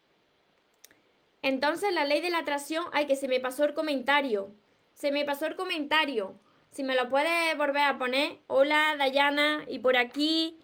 Entonces, 1.42 1.94
la 1.94 2.06
ley 2.06 2.22
de 2.22 2.30
la 2.30 2.40
atracción, 2.40 2.86
ay, 2.94 3.08
que 3.08 3.16
se 3.16 3.28
me 3.28 3.40
pasó 3.40 3.66
el 3.66 3.74
comentario. 3.74 4.54
Se 4.94 5.12
me 5.12 5.26
pasó 5.26 5.46
el 5.48 5.56
comentario. 5.56 6.40
Si 6.72 6.84
me 6.84 6.96
lo 6.96 7.10
puedes 7.10 7.58
volver 7.58 7.84
a 7.84 7.98
poner. 7.98 8.40
Hola, 8.48 8.96
Dayana. 8.98 9.66
Y 9.68 9.80
por 9.80 9.98
aquí, 9.98 10.60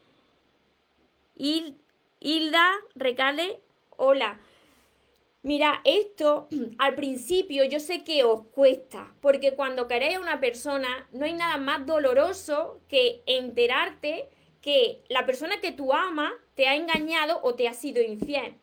Hilda 2.19 2.73
Recale. 2.95 3.61
Hola. 3.97 4.39
Mira, 5.43 5.81
esto 5.83 6.47
al 6.77 6.95
principio 6.95 7.63
yo 7.63 7.79
sé 7.79 8.03
que 8.03 8.23
os 8.23 8.47
cuesta, 8.47 9.13
porque 9.21 9.53
cuando 9.53 9.87
queréis 9.87 10.17
a 10.17 10.19
una 10.19 10.39
persona 10.39 11.07
no 11.11 11.25
hay 11.25 11.33
nada 11.33 11.57
más 11.57 11.85
doloroso 11.85 12.81
que 12.87 13.23
enterarte 13.25 14.29
que 14.61 15.03
la 15.07 15.25
persona 15.25 15.61
que 15.61 15.71
tú 15.71 15.93
amas 15.93 16.33
te 16.55 16.67
ha 16.67 16.75
engañado 16.75 17.39
o 17.43 17.55
te 17.55 17.67
ha 17.67 17.73
sido 17.73 18.01
infiel. 18.01 18.55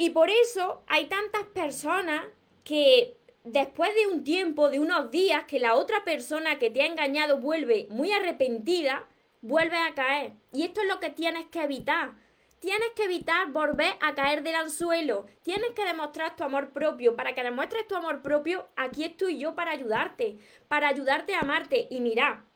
Y 0.00 0.08
por 0.08 0.30
eso 0.30 0.82
hay 0.86 1.08
tantas 1.08 1.42
personas 1.48 2.24
que 2.64 3.18
después 3.44 3.94
de 3.94 4.06
un 4.06 4.24
tiempo, 4.24 4.70
de 4.70 4.78
unos 4.78 5.10
días, 5.10 5.44
que 5.44 5.60
la 5.60 5.74
otra 5.74 6.04
persona 6.04 6.58
que 6.58 6.70
te 6.70 6.80
ha 6.80 6.86
engañado 6.86 7.36
vuelve 7.36 7.86
muy 7.90 8.10
arrepentida, 8.10 9.06
vuelve 9.42 9.76
a 9.76 9.92
caer. 9.92 10.32
Y 10.54 10.62
esto 10.62 10.80
es 10.80 10.88
lo 10.88 11.00
que 11.00 11.10
tienes 11.10 11.48
que 11.48 11.64
evitar. 11.64 12.14
Tienes 12.60 12.88
que 12.96 13.04
evitar 13.04 13.52
volver 13.52 13.92
a 14.00 14.14
caer 14.14 14.42
del 14.42 14.54
anzuelo. 14.54 15.26
Tienes 15.42 15.72
que 15.72 15.84
demostrar 15.84 16.34
tu 16.34 16.44
amor 16.44 16.70
propio. 16.70 17.14
Para 17.14 17.34
que 17.34 17.42
demuestres 17.42 17.86
tu 17.86 17.94
amor 17.94 18.22
propio, 18.22 18.68
aquí 18.76 19.04
estoy 19.04 19.36
yo 19.36 19.54
para 19.54 19.72
ayudarte, 19.72 20.38
para 20.66 20.88
ayudarte 20.88 21.34
a 21.34 21.40
amarte. 21.40 21.88
Y 21.90 22.00
mira, 22.00 22.46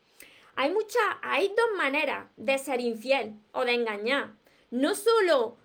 hay 0.55 0.73
muchas, 0.73 1.03
hay 1.21 1.49
dos 1.49 1.77
maneras 1.77 2.25
de 2.37 2.57
ser 2.57 2.81
infiel 2.81 3.35
o 3.51 3.65
de 3.65 3.75
engañar. 3.75 4.33
No 4.71 4.95
solo 4.95 5.57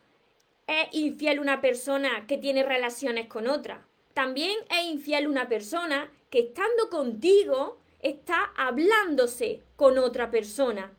es 0.70 0.88
infiel 0.92 1.40
una 1.40 1.60
persona 1.60 2.26
que 2.26 2.38
tiene 2.38 2.62
relaciones 2.62 3.26
con 3.26 3.48
otra. 3.48 3.86
También 4.14 4.56
es 4.70 4.86
infiel 4.86 5.28
una 5.28 5.48
persona 5.48 6.10
que 6.30 6.38
estando 6.40 6.88
contigo 6.88 7.78
está 8.00 8.52
hablándose 8.56 9.62
con 9.76 9.98
otra 9.98 10.30
persona 10.30 10.92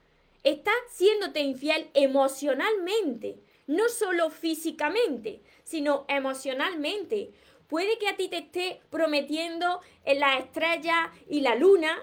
Estás 0.44 0.74
siéndote 0.90 1.40
infiel 1.42 1.92
emocionalmente, 1.94 3.38
no 3.68 3.90
solo 3.90 4.32
físicamente, 4.32 5.40
sino 5.64 6.06
emocionalmente. 6.08 7.30
Puede 7.68 8.00
que 8.00 8.08
a 8.08 8.16
ti 8.16 8.28
te 8.28 8.40
esté 8.40 8.82
prometiendo 8.90 9.82
en 10.04 10.20
la 10.20 10.40
estrella 10.40 11.12
y 11.30 11.42
la 11.42 11.54
luna 11.54 11.96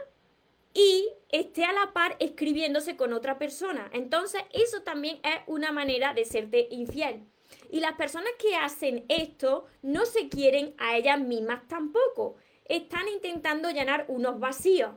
y 0.72 1.08
esté 1.30 1.64
a 1.64 1.72
la 1.72 1.92
par 1.92 2.14
escribiéndose 2.20 2.96
con 2.96 3.12
otra 3.12 3.38
persona. 3.38 3.90
Entonces, 3.92 4.42
eso 4.52 4.82
también 4.82 5.18
es 5.24 5.40
una 5.48 5.72
manera 5.72 6.14
de 6.14 6.24
serte 6.24 6.68
infiel. 6.70 7.24
Y 7.70 7.80
las 7.80 7.94
personas 7.94 8.32
que 8.38 8.56
hacen 8.56 9.04
esto 9.08 9.66
no 9.82 10.06
se 10.06 10.28
quieren 10.28 10.74
a 10.78 10.96
ellas 10.96 11.20
mismas 11.20 11.66
tampoco. 11.68 12.36
Están 12.64 13.08
intentando 13.08 13.70
llenar 13.70 14.04
unos 14.08 14.38
vacíos. 14.38 14.92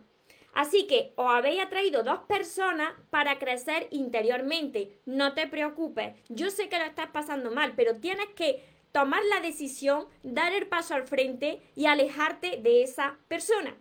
Así 0.53 0.85
que 0.85 1.13
os 1.15 1.31
habéis 1.31 1.61
atraído 1.61 2.03
dos 2.03 2.19
personas 2.27 2.93
para 3.09 3.39
crecer 3.39 3.87
interiormente. 3.91 4.99
No 5.05 5.33
te 5.33 5.47
preocupes. 5.47 6.15
Yo 6.27 6.49
sé 6.51 6.67
que 6.67 6.77
lo 6.77 6.83
estás 6.85 7.09
pasando 7.11 7.51
mal, 7.51 7.73
pero 7.75 7.97
tienes 7.97 8.27
que 8.35 8.63
tomar 8.91 9.23
la 9.25 9.39
decisión, 9.39 10.07
dar 10.23 10.53
el 10.53 10.67
paso 10.67 10.93
al 10.93 11.07
frente 11.07 11.61
y 11.75 11.85
alejarte 11.85 12.57
de 12.57 12.83
esa 12.83 13.17
persona. 13.29 13.77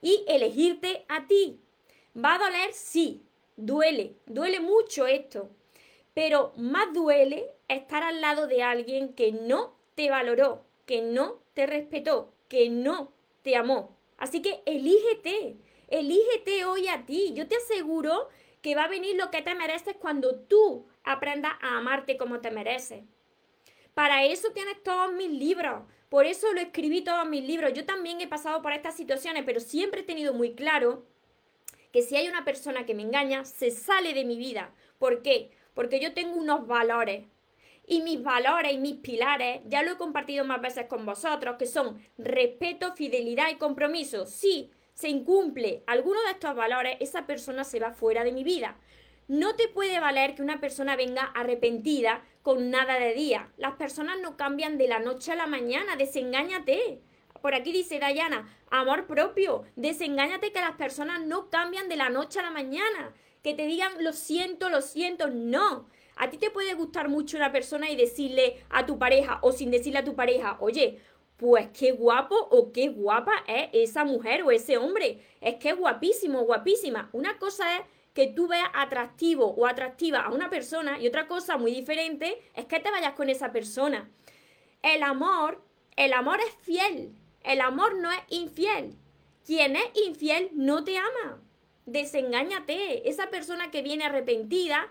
Y 0.00 0.24
elegirte 0.26 1.04
a 1.08 1.26
ti. 1.26 1.60
¿Va 2.16 2.34
a 2.34 2.38
doler? 2.38 2.72
Sí. 2.72 3.22
Duele. 3.56 4.16
Duele 4.26 4.60
mucho 4.60 5.06
esto. 5.06 5.50
Pero 6.14 6.52
más 6.56 6.92
duele 6.92 7.50
estar 7.68 8.02
al 8.02 8.20
lado 8.20 8.46
de 8.46 8.62
alguien 8.62 9.14
que 9.14 9.32
no 9.32 9.76
te 9.94 10.10
valoró, 10.10 10.64
que 10.86 11.02
no 11.02 11.40
te 11.54 11.66
respetó, 11.66 12.32
que 12.48 12.68
no 12.70 13.12
te 13.42 13.56
amó. 13.56 13.96
Así 14.16 14.40
que 14.40 14.62
elígete. 14.64 15.56
Elígete 15.88 16.64
hoy 16.64 16.88
a 16.88 17.04
ti. 17.04 17.32
Yo 17.34 17.46
te 17.46 17.56
aseguro 17.56 18.28
que 18.62 18.74
va 18.74 18.84
a 18.84 18.88
venir 18.88 19.16
lo 19.16 19.30
que 19.30 19.42
te 19.42 19.54
mereces 19.54 19.96
cuando 19.96 20.36
tú 20.36 20.86
aprendas 21.04 21.52
a 21.60 21.76
amarte 21.78 22.16
como 22.16 22.40
te 22.40 22.50
mereces. 22.50 23.04
Para 23.92 24.24
eso 24.24 24.50
tienes 24.52 24.82
todos 24.82 25.12
mis 25.12 25.30
libros. 25.30 25.82
Por 26.08 26.26
eso 26.26 26.52
lo 26.52 26.60
escribí 26.60 27.02
todos 27.02 27.28
mis 27.28 27.44
libros. 27.44 27.72
Yo 27.74 27.84
también 27.84 28.20
he 28.20 28.28
pasado 28.28 28.62
por 28.62 28.72
estas 28.72 28.96
situaciones, 28.96 29.44
pero 29.44 29.60
siempre 29.60 30.00
he 30.00 30.04
tenido 30.04 30.32
muy 30.32 30.54
claro 30.54 31.04
que 31.92 32.02
si 32.02 32.16
hay 32.16 32.28
una 32.28 32.44
persona 32.44 32.86
que 32.86 32.94
me 32.94 33.02
engaña, 33.02 33.44
se 33.44 33.70
sale 33.70 34.14
de 34.14 34.24
mi 34.24 34.36
vida. 34.36 34.74
¿Por 34.98 35.22
qué? 35.22 35.50
Porque 35.74 36.00
yo 36.00 36.14
tengo 36.14 36.36
unos 36.36 36.66
valores. 36.66 37.26
Y 37.86 38.00
mis 38.00 38.22
valores 38.22 38.72
y 38.72 38.78
mis 38.78 38.94
pilares, 38.96 39.60
ya 39.66 39.82
lo 39.82 39.92
he 39.92 39.96
compartido 39.96 40.44
más 40.44 40.60
veces 40.60 40.86
con 40.86 41.04
vosotros, 41.04 41.56
que 41.58 41.66
son 41.66 42.00
respeto, 42.16 42.94
fidelidad 42.94 43.50
y 43.50 43.56
compromiso. 43.56 44.24
Sí, 44.24 44.70
se 44.94 45.08
incumple 45.08 45.82
alguno 45.86 46.22
de 46.22 46.30
estos 46.30 46.54
valores, 46.54 46.96
esa 47.00 47.26
persona 47.26 47.64
se 47.64 47.80
va 47.80 47.92
fuera 47.92 48.24
de 48.24 48.32
mi 48.32 48.44
vida. 48.44 48.78
No 49.26 49.56
te 49.56 49.68
puede 49.68 50.00
valer 50.00 50.34
que 50.34 50.42
una 50.42 50.60
persona 50.60 50.96
venga 50.96 51.24
arrepentida 51.24 52.22
con 52.42 52.70
nada 52.70 52.98
de 52.98 53.14
día. 53.14 53.50
Las 53.56 53.74
personas 53.74 54.18
no 54.20 54.36
cambian 54.36 54.78
de 54.78 54.86
la 54.86 55.00
noche 55.00 55.32
a 55.32 55.36
la 55.36 55.46
mañana, 55.46 55.96
desengáñate. 55.96 57.00
Por 57.40 57.54
aquí 57.54 57.72
dice 57.72 57.98
Dayana, 57.98 58.48
amor 58.70 59.06
propio, 59.06 59.64
desengáñate 59.76 60.52
que 60.52 60.60
las 60.60 60.76
personas 60.76 61.24
no 61.24 61.50
cambian 61.50 61.88
de 61.88 61.96
la 61.96 62.08
noche 62.08 62.38
a 62.38 62.42
la 62.42 62.50
mañana. 62.50 63.14
Que 63.44 63.52
te 63.52 63.66
digan 63.66 64.02
lo 64.02 64.14
siento, 64.14 64.70
lo 64.70 64.80
siento, 64.80 65.28
no. 65.28 65.86
A 66.16 66.30
ti 66.30 66.38
te 66.38 66.50
puede 66.50 66.72
gustar 66.72 67.10
mucho 67.10 67.36
una 67.36 67.52
persona 67.52 67.90
y 67.90 67.94
decirle 67.94 68.64
a 68.70 68.86
tu 68.86 68.98
pareja 68.98 69.38
o 69.42 69.52
sin 69.52 69.70
decirle 69.70 69.98
a 69.98 70.04
tu 70.04 70.16
pareja, 70.16 70.56
oye, 70.60 71.02
pues 71.36 71.68
qué 71.78 71.92
guapo 71.92 72.36
o 72.50 72.72
qué 72.72 72.88
guapa 72.88 73.32
es 73.46 73.68
esa 73.74 74.06
mujer 74.06 74.44
o 74.44 74.50
ese 74.50 74.78
hombre. 74.78 75.20
Es 75.42 75.56
que 75.56 75.68
es 75.68 75.76
guapísimo, 75.76 76.40
guapísima. 76.44 77.10
Una 77.12 77.36
cosa 77.36 77.76
es 77.76 77.82
que 78.14 78.28
tú 78.28 78.48
veas 78.48 78.70
atractivo 78.72 79.48
o 79.48 79.66
atractiva 79.66 80.20
a 80.20 80.30
una 80.30 80.48
persona 80.48 80.98
y 80.98 81.06
otra 81.06 81.26
cosa 81.26 81.58
muy 81.58 81.74
diferente 81.74 82.40
es 82.54 82.64
que 82.64 82.80
te 82.80 82.90
vayas 82.90 83.12
con 83.12 83.28
esa 83.28 83.52
persona. 83.52 84.10
El 84.80 85.02
amor, 85.02 85.62
el 85.96 86.14
amor 86.14 86.40
es 86.40 86.54
fiel. 86.62 87.14
El 87.42 87.60
amor 87.60 87.94
no 87.96 88.10
es 88.10 88.20
infiel. 88.30 88.96
Quien 89.44 89.76
es 89.76 89.84
infiel 90.06 90.48
no 90.54 90.82
te 90.82 90.96
ama. 90.96 91.42
Desengáñate. 91.86 93.08
Esa 93.08 93.30
persona 93.30 93.70
que 93.70 93.82
viene 93.82 94.04
arrepentida 94.04 94.90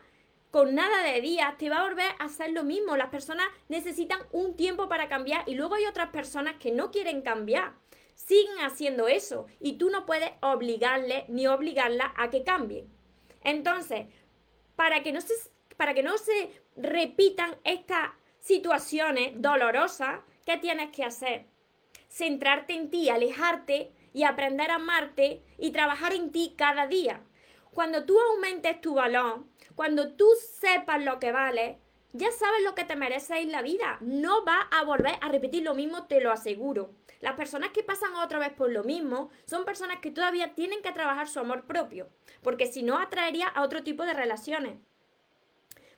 con 0.53 0.75
nada 0.75 1.01
de 1.01 1.19
días, 1.19 1.57
te 1.57 1.67
va 1.67 1.79
a 1.79 1.89
volver 1.89 2.11
a 2.19 2.25
hacer 2.25 2.51
lo 2.51 2.63
mismo. 2.63 2.95
Las 2.95 3.09
personas 3.09 3.47
necesitan 3.69 4.19
un 4.31 4.55
tiempo 4.55 4.87
para 4.87 5.09
cambiar 5.09 5.43
y 5.47 5.55
luego 5.55 5.73
hay 5.73 5.87
otras 5.87 6.09
personas 6.09 6.57
que 6.59 6.71
no 6.71 6.91
quieren 6.91 7.23
cambiar. 7.23 7.73
Siguen 8.13 8.59
haciendo 8.59 9.07
eso 9.07 9.47
y 9.59 9.79
tú 9.79 9.89
no 9.89 10.05
puedes 10.05 10.29
obligarle 10.43 11.25
ni 11.27 11.47
obligarla 11.47 12.13
a 12.15 12.29
que 12.29 12.43
cambie. 12.43 12.85
Entonces, 13.43 14.05
para 14.75 15.01
que 15.01 15.11
no 15.11 15.21
se, 15.21 15.33
para 15.75 15.95
que 15.95 16.03
no 16.03 16.19
se 16.19 16.51
repitan 16.75 17.55
estas 17.63 18.11
situaciones 18.39 19.31
dolorosas, 19.41 20.19
¿qué 20.45 20.57
tienes 20.57 20.91
que 20.91 21.03
hacer? 21.03 21.47
Centrarte 22.09 22.73
en 22.73 22.91
ti, 22.91 23.09
alejarte 23.09 23.91
y 24.13 24.23
aprender 24.23 24.71
a 24.71 24.75
amarte 24.75 25.43
y 25.57 25.71
trabajar 25.71 26.13
en 26.13 26.31
ti 26.31 26.53
cada 26.57 26.87
día. 26.87 27.21
Cuando 27.71 28.05
tú 28.05 28.19
aumentes 28.19 28.79
tu 28.81 28.93
valor, 28.93 29.45
cuando 29.75 30.13
tú 30.13 30.27
sepas 30.59 31.03
lo 31.03 31.19
que 31.19 31.31
vale, 31.31 31.79
ya 32.13 32.31
sabes 32.31 32.61
lo 32.63 32.75
que 32.75 32.83
te 32.83 32.95
mereces 32.95 33.37
en 33.37 33.51
la 33.51 33.63
vida. 33.63 33.97
No 34.01 34.45
vas 34.45 34.65
a 34.71 34.83
volver 34.83 35.15
a 35.19 35.29
repetir 35.29 35.63
lo 35.63 35.73
mismo, 35.73 36.05
te 36.05 36.21
lo 36.21 36.31
aseguro. 36.31 36.91
Las 37.21 37.33
personas 37.33 37.71
que 37.71 37.83
pasan 37.83 38.15
otra 38.15 38.37
vez 38.37 38.51
por 38.53 38.69
lo 38.69 38.83
mismo 38.83 39.31
son 39.45 39.65
personas 39.65 39.99
que 39.99 40.11
todavía 40.11 40.53
tienen 40.53 40.81
que 40.81 40.91
trabajar 40.91 41.27
su 41.27 41.39
amor 41.39 41.65
propio, 41.65 42.09
porque 42.43 42.67
si 42.67 42.83
no 42.83 42.99
atraería 42.99 43.47
a 43.47 43.63
otro 43.63 43.81
tipo 43.81 44.03
de 44.03 44.13
relaciones. 44.13 44.77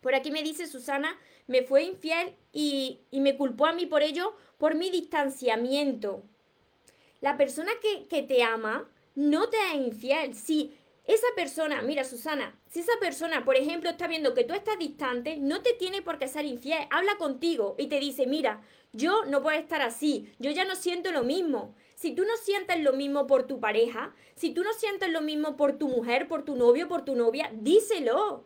Por 0.01 0.15
aquí 0.15 0.31
me 0.31 0.43
dice 0.43 0.67
Susana, 0.67 1.17
me 1.48 1.63
fue 1.63 1.84
infiel 1.84 2.36
y, 2.53 3.01
y 3.12 3.19
me 3.19 3.36
culpó 3.36 3.65
a 3.65 3.74
mí 3.74 3.86
por 3.86 4.03
ello, 4.03 4.36
por 4.57 4.75
mi 4.75 4.89
distanciamiento. 4.91 6.24
La 7.22 7.38
persona 7.38 7.72
que, 7.81 8.07
que 8.07 8.24
te 8.24 8.43
ama 8.43 8.89
no 9.15 9.50
te 9.50 9.57
es 9.57 9.75
infiel. 9.75 10.36
Si 10.36 10.77
esa 11.05 11.27
persona, 11.36 11.81
mira 11.84 12.03
Susana, 12.03 12.60
si 12.67 12.79
esa 12.79 12.93
persona, 13.00 13.45
por 13.45 13.55
ejemplo, 13.55 13.89
está 13.89 14.07
viendo 14.07 14.34
que 14.34 14.43
tú 14.43 14.53
estás 14.53 14.79
distante, 14.79 15.38
no 15.38 15.62
te 15.62 15.74
tiene 15.74 16.01
por 16.01 16.17
qué 16.17 16.27
ser 16.27 16.45
infiel. 16.45 16.88
Habla 16.89 17.17
contigo 17.17 17.75
y 17.77 17.88
te 17.88 18.00
dice, 18.00 18.25
mira, 18.25 18.62
yo 18.91 19.24
no 19.25 19.43
puedo 19.43 19.57
estar 19.60 19.81
así, 19.81 20.34
yo 20.39 20.51
ya 20.51 20.65
no 20.65 20.75
siento 20.75 21.12
lo 21.12 21.24
mismo. 21.24 21.75
Si 21.95 22.13
tú 22.13 22.24
no 22.24 22.36
sientes 22.38 22.79
lo 22.81 22.93
mismo 22.93 23.27
por 23.27 23.45
tu 23.45 23.60
pareja, 23.60 24.15
si 24.36 24.51
tú 24.51 24.63
no 24.63 24.74
sientes 24.74 25.10
lo 25.10 25.22
mismo 25.22 25.55
por 25.55 25.77
tu 25.77 25.88
mujer, 25.88 26.27
por 26.27 26.43
tu 26.43 26.55
novio, 26.55 26.88
por 26.88 27.05
tu 27.05 27.15
novia, 27.15 27.51
díselo. 27.53 28.43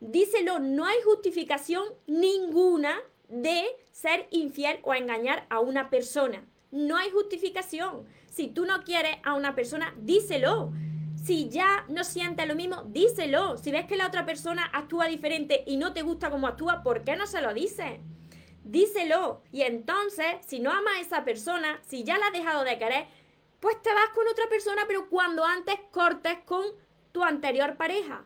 Díselo, 0.00 0.58
no 0.58 0.84
hay 0.86 1.00
justificación 1.04 1.84
ninguna 2.06 3.00
de 3.28 3.64
ser 3.92 4.26
infiel 4.30 4.80
o 4.82 4.94
engañar 4.94 5.46
a 5.48 5.60
una 5.60 5.90
persona. 5.90 6.44
No 6.72 6.96
hay 6.96 7.10
justificación. 7.10 8.06
Si 8.30 8.48
tú 8.48 8.64
no 8.64 8.82
quieres 8.82 9.18
a 9.24 9.34
una 9.34 9.54
persona, 9.54 9.94
díselo. 9.98 10.72
Si 11.22 11.50
ya 11.50 11.84
no 11.88 12.02
sientes 12.02 12.48
lo 12.48 12.54
mismo, 12.54 12.84
díselo. 12.86 13.58
Si 13.58 13.70
ves 13.70 13.84
que 13.84 13.98
la 13.98 14.06
otra 14.06 14.24
persona 14.24 14.70
actúa 14.72 15.06
diferente 15.06 15.64
y 15.66 15.76
no 15.76 15.92
te 15.92 16.00
gusta 16.00 16.30
cómo 16.30 16.46
actúa, 16.46 16.82
¿por 16.82 17.04
qué 17.04 17.14
no 17.14 17.26
se 17.26 17.42
lo 17.42 17.52
dices? 17.52 18.00
Díselo. 18.64 19.42
Y 19.52 19.62
entonces, 19.62 20.24
si 20.46 20.60
no 20.60 20.70
amas 20.70 20.96
a 20.96 21.00
esa 21.00 21.24
persona, 21.24 21.78
si 21.82 22.04
ya 22.04 22.16
la 22.16 22.28
has 22.28 22.32
dejado 22.32 22.64
de 22.64 22.78
querer, 22.78 23.06
pues 23.60 23.80
te 23.82 23.92
vas 23.92 24.08
con 24.14 24.26
otra 24.26 24.48
persona, 24.48 24.84
pero 24.86 25.10
cuando 25.10 25.44
antes 25.44 25.78
cortes 25.90 26.38
con 26.46 26.64
tu 27.12 27.22
anterior 27.22 27.76
pareja. 27.76 28.24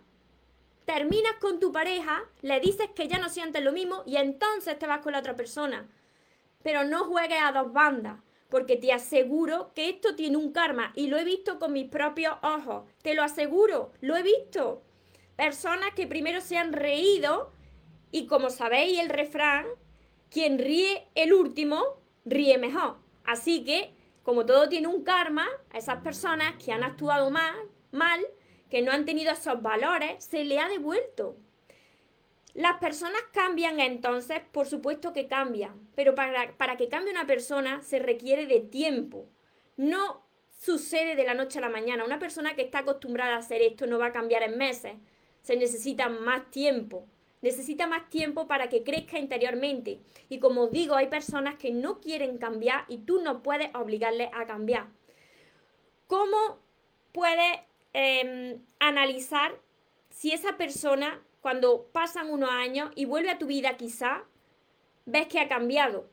Terminas 0.84 1.34
con 1.40 1.58
tu 1.58 1.72
pareja, 1.72 2.22
le 2.42 2.60
dices 2.60 2.90
que 2.94 3.08
ya 3.08 3.18
no 3.18 3.28
sientes 3.28 3.64
lo 3.64 3.72
mismo 3.72 4.04
y 4.06 4.18
entonces 4.18 4.78
te 4.78 4.86
vas 4.86 5.00
con 5.00 5.14
la 5.14 5.18
otra 5.18 5.34
persona. 5.34 5.88
Pero 6.62 6.84
no 6.84 7.06
juegues 7.06 7.40
a 7.42 7.50
dos 7.50 7.72
bandas 7.72 8.20
porque 8.48 8.76
te 8.76 8.92
aseguro 8.92 9.72
que 9.74 9.88
esto 9.88 10.14
tiene 10.14 10.36
un 10.36 10.52
karma 10.52 10.92
y 10.94 11.08
lo 11.08 11.18
he 11.18 11.24
visto 11.24 11.58
con 11.58 11.72
mis 11.72 11.88
propios 11.88 12.34
ojos, 12.42 12.84
te 13.02 13.14
lo 13.14 13.22
aseguro, 13.22 13.92
lo 14.00 14.16
he 14.16 14.22
visto. 14.22 14.82
Personas 15.36 15.90
que 15.94 16.06
primero 16.06 16.40
se 16.40 16.56
han 16.56 16.72
reído 16.72 17.52
y 18.10 18.26
como 18.26 18.50
sabéis 18.50 19.00
el 19.00 19.08
refrán, 19.08 19.66
quien 20.30 20.58
ríe 20.58 21.08
el 21.14 21.32
último, 21.32 21.82
ríe 22.24 22.58
mejor. 22.58 22.96
Así 23.24 23.64
que, 23.64 23.92
como 24.22 24.46
todo 24.46 24.68
tiene 24.68 24.86
un 24.86 25.02
karma, 25.02 25.46
a 25.70 25.78
esas 25.78 26.02
personas 26.02 26.54
que 26.62 26.72
han 26.72 26.84
actuado 26.84 27.30
mal, 27.30 27.54
mal, 27.92 28.20
que 28.70 28.82
no 28.82 28.92
han 28.92 29.04
tenido 29.04 29.32
esos 29.32 29.62
valores, 29.62 30.24
se 30.24 30.44
le 30.44 30.58
ha 30.58 30.68
devuelto. 30.68 31.36
Las 32.56 32.78
personas 32.78 33.20
cambian 33.34 33.80
entonces, 33.80 34.40
por 34.50 34.66
supuesto 34.66 35.12
que 35.12 35.28
cambian, 35.28 35.90
pero 35.94 36.14
para, 36.14 36.56
para, 36.56 36.78
que 36.78 36.88
cambie 36.88 37.12
una 37.12 37.26
persona 37.26 37.82
se 37.82 37.98
requiere 37.98 38.46
de 38.46 38.60
tiempo. 38.60 39.28
No 39.76 40.26
sucede 40.48 41.16
de 41.16 41.24
la 41.24 41.34
noche 41.34 41.58
a 41.58 41.60
la 41.60 41.68
mañana. 41.68 42.06
Una 42.06 42.18
persona 42.18 42.54
que 42.54 42.62
está 42.62 42.78
acostumbrada 42.78 43.34
a 43.34 43.40
hacer 43.40 43.60
esto 43.60 43.86
no 43.86 43.98
va 43.98 44.06
a 44.06 44.12
cambiar 44.12 44.42
en 44.42 44.56
meses. 44.56 44.94
Se 45.42 45.54
necesita 45.54 46.08
más 46.08 46.50
tiempo. 46.50 47.06
Necesita 47.42 47.86
más 47.86 48.08
tiempo 48.08 48.46
para 48.46 48.70
que 48.70 48.82
crezca 48.82 49.18
interiormente. 49.18 50.00
Y 50.30 50.38
como 50.38 50.68
digo, 50.68 50.94
hay 50.94 51.08
personas 51.08 51.56
que 51.56 51.72
no 51.72 52.00
quieren 52.00 52.38
cambiar 52.38 52.86
y 52.88 53.00
tú 53.04 53.20
no 53.20 53.42
puedes 53.42 53.68
obligarles 53.74 54.30
a 54.32 54.46
cambiar. 54.46 54.86
¿Cómo 56.06 56.58
puedes 57.12 57.60
eh, 57.92 58.58
analizar 58.78 59.60
si 60.08 60.32
esa 60.32 60.56
persona 60.56 61.22
cuando 61.46 61.86
pasan 61.92 62.28
unos 62.28 62.50
años 62.50 62.90
y 62.96 63.04
vuelve 63.04 63.30
a 63.30 63.38
tu 63.38 63.46
vida 63.46 63.76
quizá, 63.76 64.24
ves 65.04 65.28
que 65.28 65.38
ha 65.38 65.46
cambiado. 65.46 66.10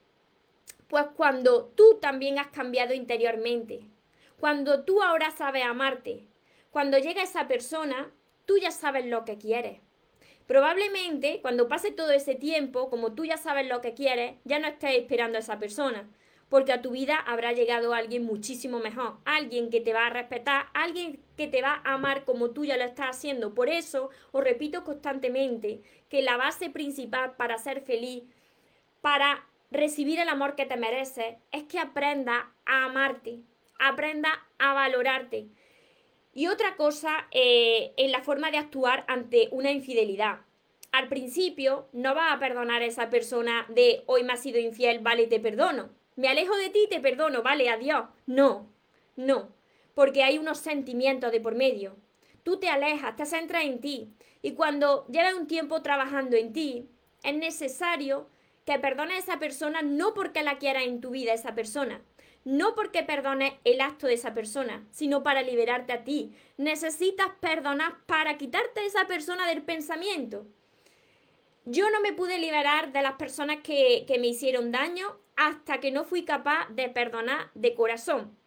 Pues 0.88 1.08
cuando 1.16 1.66
tú 1.70 1.98
también 2.00 2.38
has 2.38 2.50
cambiado 2.50 2.94
interiormente, 2.94 3.80
cuando 4.40 4.84
tú 4.84 5.02
ahora 5.02 5.32
sabes 5.32 5.66
amarte, 5.66 6.28
cuando 6.70 7.00
llega 7.00 7.24
esa 7.24 7.48
persona, 7.48 8.12
tú 8.46 8.60
ya 8.60 8.70
sabes 8.70 9.08
lo 9.08 9.26
que 9.26 9.40
quieres. 9.40 9.80
Probablemente 10.46 11.42
cuando 11.42 11.68
pase 11.68 11.90
todo 11.90 12.12
ese 12.12 12.36
tiempo, 12.36 12.92
como 12.92 13.14
tú 13.14 13.26
ya 13.26 13.38
sabes 13.38 13.68
lo 13.68 13.82
que 13.82 13.96
quieres, 13.96 14.36
ya 14.44 14.60
no 14.60 14.68
estés 14.68 14.98
esperando 14.98 15.40
a 15.40 15.42
esa 15.42 15.58
persona, 15.58 16.08
porque 16.54 16.72
a 16.72 16.84
tu 16.84 16.92
vida 16.92 17.18
habrá 17.18 17.52
llegado 17.52 17.96
alguien 17.96 18.26
muchísimo 18.26 18.78
mejor, 18.78 19.18
alguien 19.26 19.72
que 19.72 19.82
te 19.82 19.92
va 19.92 20.06
a 20.06 20.12
respetar, 20.12 20.68
alguien 20.76 21.20
que 21.36 21.48
te 21.48 21.64
va 21.64 21.82
a 21.84 21.96
amar 21.96 22.26
como 22.26 22.52
tú 22.52 22.64
ya 22.64 22.78
lo 22.78 22.84
estás 22.84 23.18
haciendo. 23.18 23.56
Por 23.56 23.70
eso 23.70 24.12
os 24.32 24.44
repito 24.44 24.84
constantemente 24.84 25.82
que 26.10 26.22
la 26.22 26.38
base 26.38 26.70
principal 26.70 27.36
para 27.38 27.58
ser 27.58 27.82
feliz, 27.82 28.22
para 29.02 29.48
recibir 29.72 30.20
el 30.20 30.30
amor 30.30 30.54
que 30.54 30.68
te 30.68 30.78
mereces, 30.78 31.38
es 31.52 31.64
que 31.64 31.80
aprenda 31.80 32.54
a 32.68 32.86
amarte, 32.86 33.40
aprenda 33.80 34.30
a 34.60 34.74
valorarte. 34.74 35.48
Y 36.36 36.50
otra 36.50 36.76
cosa 36.76 37.28
eh, 37.32 37.94
en 37.98 38.12
la 38.12 38.22
forma 38.22 38.52
de 38.52 38.60
actuar 38.60 39.06
ante 39.08 39.48
una 39.50 39.72
infidelidad. 39.72 40.42
Al 40.92 41.08
principio 41.08 41.90
no 41.94 42.14
vas 42.14 42.32
a 42.32 42.38
perdonar 42.38 42.84
a 42.84 42.86
esa 42.86 43.10
persona 43.10 43.66
de 43.70 44.04
hoy 44.06 44.24
me 44.24 44.34
ha 44.34 44.38
sido 44.38 44.60
infiel, 44.60 45.00
vale, 45.00 45.26
te 45.26 45.40
perdono 45.40 46.03
me 46.16 46.28
alejo 46.28 46.56
de 46.56 46.70
ti, 46.70 46.88
te 46.90 47.00
perdono, 47.00 47.42
vale, 47.42 47.70
adiós. 47.70 48.06
No, 48.26 48.72
no, 49.16 49.50
porque 49.94 50.24
hay 50.24 50.38
unos 50.38 50.60
sentimientos 50.60 51.32
de 51.32 51.42
por 51.42 51.56
medio. 51.56 51.96
Tú 52.44 52.60
te 52.60 52.70
alejas, 52.70 53.16
te 53.16 53.26
centras 53.26 53.64
en 53.64 53.80
ti. 53.80 54.14
Y 54.42 54.54
cuando 54.54 55.08
llevas 55.08 55.34
un 55.36 55.48
tiempo 55.48 55.82
trabajando 55.82 56.36
en 56.36 56.52
ti, 56.52 56.90
es 57.24 57.36
necesario 57.36 58.28
que 58.66 58.80
perdones 58.80 59.16
a 59.16 59.20
esa 59.20 59.40
persona 59.40 59.82
no 59.82 60.14
porque 60.14 60.44
la 60.44 60.58
quieras 60.58 60.84
en 60.84 61.02
tu 61.02 61.12
vida 61.12 61.34
esa 61.34 61.56
persona, 61.56 62.02
no 62.46 62.76
porque 62.76 63.04
perdones 63.04 63.54
el 63.64 63.82
acto 63.82 64.08
de 64.08 64.14
esa 64.14 64.34
persona, 64.34 64.86
sino 64.92 65.24
para 65.24 65.42
liberarte 65.42 65.94
a 65.94 66.04
ti. 66.04 66.34
Necesitas 66.58 67.28
perdonar 67.40 68.06
para 68.06 68.38
quitarte 68.38 68.82
a 68.82 68.86
esa 68.86 69.08
persona 69.08 69.48
del 69.48 69.64
pensamiento. 69.64 70.46
Yo 71.66 71.90
no 71.90 72.02
me 72.02 72.12
pude 72.12 72.40
liberar 72.40 72.92
de 72.92 73.02
las 73.02 73.14
personas 73.14 73.60
que, 73.64 74.04
que 74.06 74.20
me 74.20 74.28
hicieron 74.28 74.72
daño 74.72 75.23
hasta 75.36 75.80
que 75.80 75.92
no 75.92 76.04
fui 76.04 76.24
capaz 76.26 76.68
de 76.70 76.90
perdonar 76.90 77.50
de 77.54 77.74
corazón. 77.74 78.38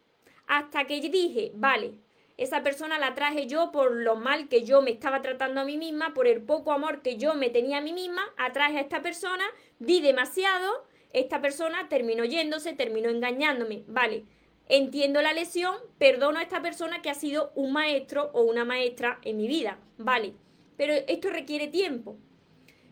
Hasta 0.47 0.85
que 0.85 1.01
dije, 1.01 1.51
vale, 1.55 1.95
esa 2.37 2.61
persona 2.61 2.99
la 2.99 3.15
traje 3.15 3.47
yo 3.47 3.71
por 3.71 3.91
lo 3.91 4.15
mal 4.15 4.47
que 4.47 4.63
yo 4.63 4.81
me 4.81 4.91
estaba 4.91 5.21
tratando 5.21 5.61
a 5.61 5.65
mí 5.65 5.77
misma, 5.77 6.13
por 6.13 6.27
el 6.27 6.41
poco 6.41 6.71
amor 6.71 7.01
que 7.01 7.17
yo 7.17 7.33
me 7.33 7.49
tenía 7.49 7.79
a 7.79 7.81
mí 7.81 7.93
misma, 7.93 8.21
atraje 8.37 8.77
a 8.77 8.81
esta 8.81 9.01
persona, 9.01 9.43
di 9.79 10.01
demasiado, 10.01 10.85
esta 11.13 11.41
persona 11.41 11.89
terminó 11.89 12.25
yéndose, 12.25 12.73
terminó 12.73 13.09
engañándome, 13.09 13.83
vale. 13.87 14.25
Entiendo 14.69 15.21
la 15.21 15.33
lesión, 15.33 15.75
perdono 15.97 16.39
a 16.39 16.43
esta 16.43 16.61
persona 16.61 17.01
que 17.01 17.09
ha 17.09 17.15
sido 17.15 17.51
un 17.55 17.71
maestro 17.71 18.29
o 18.33 18.43
una 18.43 18.65
maestra 18.65 19.19
en 19.23 19.37
mi 19.37 19.47
vida, 19.47 19.79
vale. 19.97 20.33
Pero 20.75 20.93
esto 20.93 21.29
requiere 21.29 21.67
tiempo. 21.67 22.17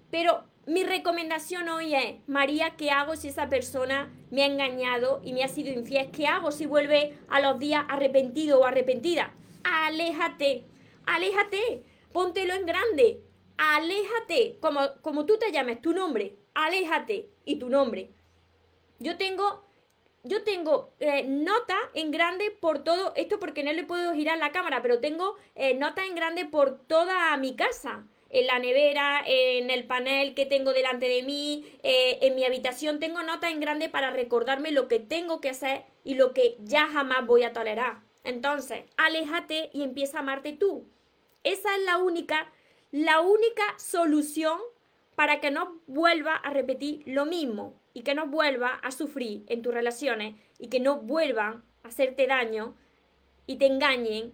Pero 0.10 0.45
mi 0.67 0.84
recomendación 0.84 1.69
hoy 1.69 1.93
es, 1.93 2.15
María, 2.28 2.75
¿qué 2.75 2.89
hago 2.89 3.15
si 3.15 3.28
esa 3.28 3.49
persona 3.49 4.12
me 4.32 4.43
ha 4.43 4.47
engañado 4.47 5.21
y 5.23 5.34
me 5.34 5.43
ha 5.43 5.47
sido 5.47 5.71
infiel? 5.71 6.10
¿Qué 6.12 6.28
hago 6.28 6.51
si 6.51 6.65
vuelve 6.65 7.17
a 7.28 7.39
los 7.39 7.60
días 7.60 7.86
arrepentido 7.88 8.60
o 8.60 8.65
arrepentida? 8.65 9.34
Aléjate, 9.63 10.65
aléjate, 11.06 11.84
póntelo 12.12 12.54
en 12.54 12.65
grande, 12.65 13.21
aléjate, 13.58 14.58
como, 14.60 14.82
como 15.01 15.25
tú 15.25 15.38
te 15.38 15.51
llames, 15.51 15.82
tu 15.82 15.93
nombre, 15.93 16.36
aléjate 16.56 17.30
y 17.45 17.58
tu 17.58 17.69
nombre. 17.69 18.10
Yo 18.99 19.17
tengo, 19.17 19.65
yo 20.23 20.43
tengo 20.43 20.93
eh, 20.99 21.25
nota 21.28 21.78
en 21.93 22.10
grande 22.10 22.49
por 22.49 22.84
todo 22.84 23.13
esto 23.15 23.39
porque 23.39 23.63
no 23.63 23.71
le 23.71 23.84
puedo 23.84 24.13
girar 24.13 24.39
la 24.39 24.51
cámara, 24.51 24.82
pero 24.82 24.99
tengo 24.99 25.36
eh, 25.54 25.75
nota 25.75 26.06
en 26.06 26.15
grande 26.15 26.45
por 26.45 26.80
toda 26.88 27.38
mi 27.38 27.56
casa 27.56 28.08
en 28.36 28.48
la 28.48 28.60
nevera, 28.60 29.24
en 29.26 29.69
el 29.69 29.86
panel 29.86 30.34
que 30.34 30.45
tengo 30.45 30.74
delante 30.74 31.08
de 31.08 31.24
mí, 31.24 31.65
eh, 31.84 32.19
en 32.21 32.36
mi 32.36 32.43
habitación. 32.43 33.00
Tengo 33.00 33.24
notas 33.24 33.54
en 33.54 33.62
grande 33.62 33.88
para 33.88 34.10
recordarme 34.10 34.74
lo 34.74 34.89
que 34.89 35.00
tengo 35.00 35.39
que 35.39 35.50
hacer 35.50 35.86
y 36.04 36.15
lo 36.15 36.34
que 36.34 36.58
ya 36.60 36.88
jamás 36.88 37.26
voy 37.26 37.43
a 37.43 37.54
tolerar. 37.54 38.02
Entonces, 38.26 38.84
aléjate 38.98 39.69
y 39.71 39.84
empieza 39.84 40.17
a 40.17 40.19
amarte 40.19 40.52
tú. 40.52 40.86
Esa 41.45 41.74
es 41.78 41.86
la 41.86 41.98
única, 41.98 42.52
la 42.91 43.21
única 43.21 43.63
solución 43.78 44.60
para 45.15 45.39
que 45.39 45.50
no 45.50 45.80
vuelva 45.88 46.36
a 46.36 46.50
repetir 46.50 47.04
lo 47.06 47.26
mismo 47.26 47.80
y 47.93 48.02
que 48.02 48.15
no 48.15 48.28
vuelva 48.28 48.82
a 48.84 48.91
sufrir 48.91 49.45
en 49.48 49.62
tus 49.62 49.74
relaciones 49.74 50.36
y 50.60 50.67
que 50.67 50.82
no 50.82 50.98
vuelvan 50.98 51.63
a 51.84 51.88
hacerte 51.88 52.28
daño 52.28 52.76
y 53.48 53.56
te 53.60 53.67
engañen 53.67 54.34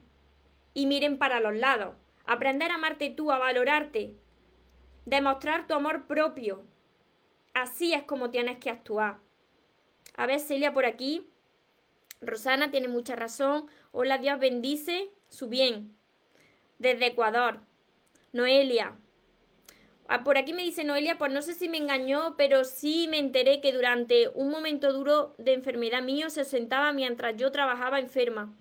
y 0.73 0.87
miren 0.87 1.19
para 1.19 1.39
los 1.39 1.55
lados 1.55 2.00
aprender 2.25 2.71
a 2.71 2.75
amarte 2.75 3.09
tú, 3.09 3.31
a 3.31 3.37
valorarte, 3.37 4.15
demostrar 5.05 5.67
tu 5.67 5.73
amor 5.73 6.07
propio. 6.07 6.63
Así 7.53 7.93
es 7.93 8.03
como 8.03 8.29
tienes 8.29 8.57
que 8.59 8.69
actuar. 8.69 9.19
A 10.15 10.25
ver, 10.25 10.39
Celia 10.39 10.73
por 10.73 10.85
aquí. 10.85 11.27
Rosana 12.21 12.71
tiene 12.71 12.87
mucha 12.87 13.15
razón. 13.15 13.67
Hola, 13.91 14.17
Dios 14.17 14.39
bendice 14.39 15.09
su 15.29 15.47
bien. 15.47 15.95
Desde 16.79 17.07
Ecuador. 17.07 17.59
Noelia. 18.31 18.95
Ah, 20.07 20.23
por 20.23 20.37
aquí 20.37 20.53
me 20.53 20.63
dice 20.63 20.83
Noelia, 20.83 21.17
pues 21.17 21.31
no 21.31 21.41
sé 21.41 21.53
si 21.53 21.69
me 21.69 21.77
engañó, 21.77 22.35
pero 22.37 22.65
sí 22.65 23.07
me 23.09 23.17
enteré 23.17 23.61
que 23.61 23.71
durante 23.71 24.27
un 24.29 24.49
momento 24.49 24.91
duro 24.91 25.35
de 25.37 25.53
enfermedad 25.53 26.01
mío 26.01 26.29
se 26.29 26.43
sentaba 26.43 26.91
mientras 26.91 27.37
yo 27.37 27.51
trabajaba 27.51 27.99
enferma. 27.99 28.53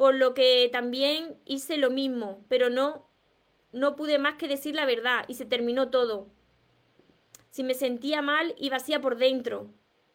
Por 0.00 0.14
lo 0.14 0.32
que 0.32 0.66
también 0.72 1.36
hice 1.44 1.76
lo 1.76 1.90
mismo, 1.90 2.42
pero 2.48 2.70
no, 2.70 3.06
no 3.70 3.96
pude 3.96 4.18
más 4.18 4.36
que 4.36 4.48
decir 4.48 4.74
la 4.74 4.86
verdad 4.86 5.26
y 5.28 5.34
se 5.34 5.44
terminó 5.44 5.90
todo. 5.90 6.26
Si 7.50 7.62
me 7.62 7.74
sentía 7.74 8.22
mal 8.22 8.54
y 8.56 8.70
vacía 8.70 9.02
por 9.02 9.18
dentro. 9.18 9.66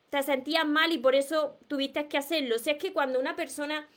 Te 0.09 0.23
sentías 0.23 0.65
mal 0.65 0.91
y 0.91 0.97
por 0.97 1.13
eso 1.13 1.59
tuviste 1.67 2.07
que 2.07 2.17
hacerlo. 2.17 2.55
O 2.55 2.57
sea, 2.57 2.73
es 2.73 2.79
que 2.79 2.93
cuando 2.93 3.19
una 3.19 3.35
persona 3.35 3.87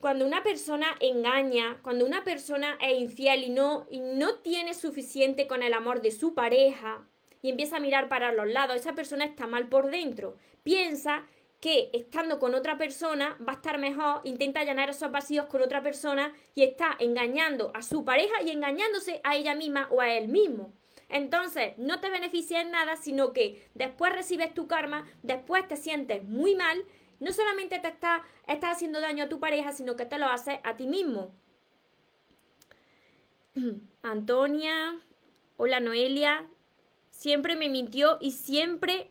cuando 0.00 0.26
una 0.26 0.42
persona 0.42 0.88
engaña, 1.00 1.78
cuando 1.82 2.04
una 2.04 2.22
persona 2.22 2.76
es 2.82 3.00
infiel 3.00 3.44
y 3.44 3.48
no, 3.48 3.86
y 3.90 4.00
no 4.00 4.34
tiene 4.40 4.74
suficiente 4.74 5.46
con 5.46 5.62
el 5.62 5.72
amor 5.72 6.02
de 6.02 6.10
su 6.10 6.34
pareja 6.34 7.08
y 7.40 7.48
empieza 7.48 7.78
a 7.78 7.80
mirar 7.80 8.10
para 8.10 8.32
los 8.32 8.48
lados, 8.48 8.76
esa 8.76 8.94
persona 8.94 9.24
está 9.24 9.46
mal 9.46 9.66
por 9.70 9.90
dentro. 9.90 10.36
Piensa 10.62 11.24
que 11.60 11.90
estando 11.92 12.38
con 12.38 12.54
otra 12.54 12.78
persona 12.78 13.36
va 13.46 13.52
a 13.52 13.56
estar 13.56 13.78
mejor, 13.78 14.22
intenta 14.24 14.64
llenar 14.64 14.90
esos 14.90 15.10
vacíos 15.10 15.46
con 15.46 15.62
otra 15.62 15.82
persona 15.82 16.32
y 16.54 16.62
está 16.62 16.96
engañando 16.98 17.70
a 17.74 17.82
su 17.82 18.04
pareja 18.04 18.42
y 18.42 18.50
engañándose 18.50 19.20
a 19.24 19.36
ella 19.36 19.54
misma 19.54 19.88
o 19.90 20.00
a 20.00 20.10
él 20.10 20.28
mismo. 20.28 20.72
Entonces, 21.08 21.76
no 21.76 22.00
te 22.00 22.08
beneficia 22.08 22.60
en 22.60 22.70
nada, 22.70 22.96
sino 22.96 23.32
que 23.32 23.68
después 23.74 24.12
recibes 24.12 24.54
tu 24.54 24.66
karma, 24.66 25.06
después 25.22 25.66
te 25.68 25.76
sientes 25.76 26.24
muy 26.24 26.54
mal 26.54 26.84
no 27.20 27.32
solamente 27.32 27.78
te 27.78 27.88
está, 27.88 28.24
estás 28.48 28.76
haciendo 28.76 29.00
daño 29.00 29.24
a 29.24 29.28
tu 29.28 29.38
pareja, 29.38 29.72
sino 29.72 29.94
que 29.94 30.06
te 30.06 30.18
lo 30.18 30.26
haces 30.26 30.58
a 30.64 30.76
ti 30.76 30.86
mismo. 30.86 31.32
Antonia, 34.02 34.98
hola 35.58 35.80
Noelia, 35.80 36.48
siempre 37.10 37.56
me 37.56 37.68
mintió 37.68 38.16
y 38.20 38.32
siempre 38.32 39.10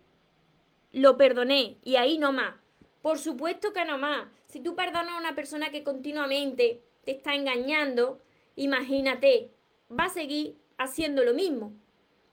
lo 0.91 1.17
perdoné 1.17 1.77
y 1.83 1.95
ahí 1.95 2.17
no 2.17 2.31
más. 2.31 2.55
Por 3.01 3.19
supuesto 3.19 3.73
que 3.73 3.85
no 3.85 3.97
más. 3.97 4.27
Si 4.47 4.59
tú 4.59 4.75
perdonas 4.75 5.13
a 5.13 5.19
una 5.19 5.35
persona 5.35 5.69
que 5.69 5.83
continuamente 5.83 6.81
te 7.05 7.11
está 7.11 7.35
engañando, 7.35 8.19
imagínate, 8.55 9.51
va 9.91 10.05
a 10.05 10.09
seguir 10.09 10.57
haciendo 10.77 11.23
lo 11.23 11.33
mismo. 11.33 11.73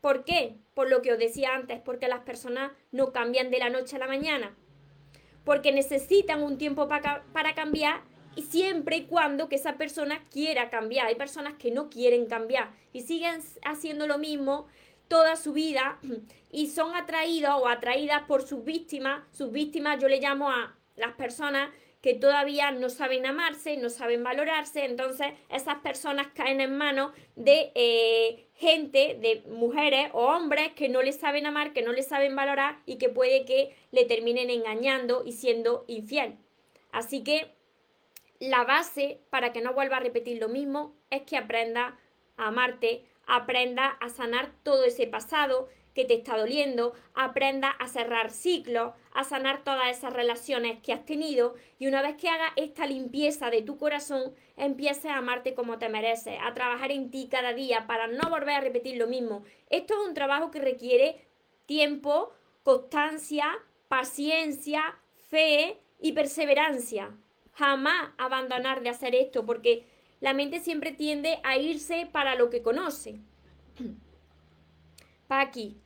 ¿Por 0.00 0.24
qué? 0.24 0.56
Por 0.74 0.88
lo 0.88 1.02
que 1.02 1.12
os 1.12 1.18
decía 1.18 1.54
antes, 1.54 1.80
porque 1.80 2.08
las 2.08 2.20
personas 2.20 2.72
no 2.92 3.12
cambian 3.12 3.50
de 3.50 3.58
la 3.58 3.70
noche 3.70 3.96
a 3.96 4.00
la 4.00 4.06
mañana 4.06 4.56
porque 5.46 5.70
necesitan 5.70 6.42
un 6.42 6.58
tiempo 6.58 6.88
para 6.88 7.54
cambiar 7.54 8.02
y 8.34 8.42
siempre 8.42 8.96
y 8.96 9.04
cuando 9.06 9.48
que 9.48 9.54
esa 9.54 9.78
persona 9.78 10.24
quiera 10.28 10.70
cambiar. 10.70 11.06
Hay 11.06 11.14
personas 11.14 11.54
que 11.54 11.70
no 11.70 11.88
quieren 11.88 12.26
cambiar 12.26 12.72
y 12.92 13.02
siguen 13.02 13.40
haciendo 13.64 14.08
lo 14.08 14.18
mismo 14.18 14.66
toda 15.08 15.36
su 15.36 15.52
vida 15.52 15.98
y 16.50 16.68
son 16.68 16.94
atraídos 16.94 17.54
o 17.60 17.68
atraídas 17.68 18.22
por 18.22 18.42
sus 18.42 18.64
víctimas. 18.64 19.22
Sus 19.32 19.52
víctimas 19.52 20.00
yo 20.00 20.08
le 20.08 20.20
llamo 20.20 20.50
a 20.50 20.74
las 20.96 21.12
personas 21.12 21.70
que 22.06 22.14
todavía 22.14 22.70
no 22.70 22.88
saben 22.88 23.26
amarse, 23.26 23.76
no 23.78 23.90
saben 23.90 24.22
valorarse, 24.22 24.84
entonces 24.84 25.32
esas 25.50 25.78
personas 25.78 26.28
caen 26.34 26.60
en 26.60 26.76
manos 26.76 27.10
de 27.34 27.72
eh, 27.74 28.46
gente, 28.54 29.18
de 29.20 29.42
mujeres 29.48 30.10
o 30.12 30.26
hombres 30.26 30.72
que 30.74 30.88
no 30.88 31.02
les 31.02 31.18
saben 31.18 31.46
amar, 31.46 31.72
que 31.72 31.82
no 31.82 31.92
les 31.92 32.06
saben 32.06 32.36
valorar 32.36 32.78
y 32.86 32.98
que 32.98 33.08
puede 33.08 33.44
que 33.44 33.74
le 33.90 34.04
terminen 34.04 34.50
engañando 34.50 35.24
y 35.26 35.32
siendo 35.32 35.84
infiel. 35.88 36.36
Así 36.92 37.24
que 37.24 37.50
la 38.38 38.62
base 38.62 39.18
para 39.30 39.52
que 39.52 39.60
no 39.60 39.72
vuelva 39.72 39.96
a 39.96 40.00
repetir 40.00 40.38
lo 40.38 40.48
mismo 40.48 40.94
es 41.10 41.22
que 41.22 41.36
aprenda 41.36 41.98
a 42.36 42.48
amarte, 42.48 43.04
aprenda 43.26 43.88
a 44.00 44.08
sanar 44.08 44.52
todo 44.62 44.84
ese 44.84 45.06
pasado, 45.06 45.68
que 45.96 46.04
te 46.04 46.12
está 46.12 46.36
doliendo, 46.36 46.92
aprenda 47.14 47.70
a 47.70 47.88
cerrar 47.88 48.30
ciclos, 48.30 48.92
a 49.12 49.24
sanar 49.24 49.64
todas 49.64 49.96
esas 49.96 50.12
relaciones 50.12 50.78
que 50.82 50.92
has 50.92 51.06
tenido 51.06 51.54
y 51.78 51.86
una 51.86 52.02
vez 52.02 52.16
que 52.16 52.28
haga 52.28 52.52
esta 52.56 52.86
limpieza 52.86 53.48
de 53.48 53.62
tu 53.62 53.78
corazón, 53.78 54.34
empieces 54.58 55.06
a 55.06 55.16
amarte 55.16 55.54
como 55.54 55.78
te 55.78 55.88
mereces, 55.88 56.38
a 56.42 56.52
trabajar 56.52 56.92
en 56.92 57.10
ti 57.10 57.28
cada 57.30 57.54
día 57.54 57.86
para 57.86 58.08
no 58.08 58.28
volver 58.28 58.56
a 58.56 58.60
repetir 58.60 58.98
lo 58.98 59.06
mismo. 59.06 59.42
Esto 59.70 59.94
es 59.94 60.06
un 60.06 60.12
trabajo 60.12 60.50
que 60.50 60.60
requiere 60.60 61.26
tiempo, 61.64 62.30
constancia, 62.62 63.46
paciencia, 63.88 64.98
fe 65.30 65.80
y 65.98 66.12
perseverancia. 66.12 67.16
Jamás 67.52 68.10
abandonar 68.18 68.82
de 68.82 68.90
hacer 68.90 69.14
esto 69.14 69.46
porque 69.46 69.86
la 70.20 70.35
mente 70.35 70.61
siempre 70.61 70.92
tiende 70.92 71.38
a 71.44 71.57
irse 71.57 72.09
para 72.11 72.35
lo 72.35 72.50
que 72.50 72.62
conoce. 72.62 73.20
Paqui, 75.29 75.81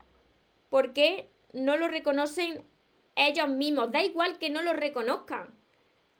¿Por 0.70 0.92
qué 0.92 1.28
no 1.52 1.76
lo 1.76 1.88
reconocen 1.88 2.64
ellos 3.16 3.48
mismos? 3.48 3.90
Da 3.90 4.02
igual 4.02 4.38
que 4.38 4.50
no 4.50 4.62
lo 4.62 4.72
reconozcan. 4.72 5.52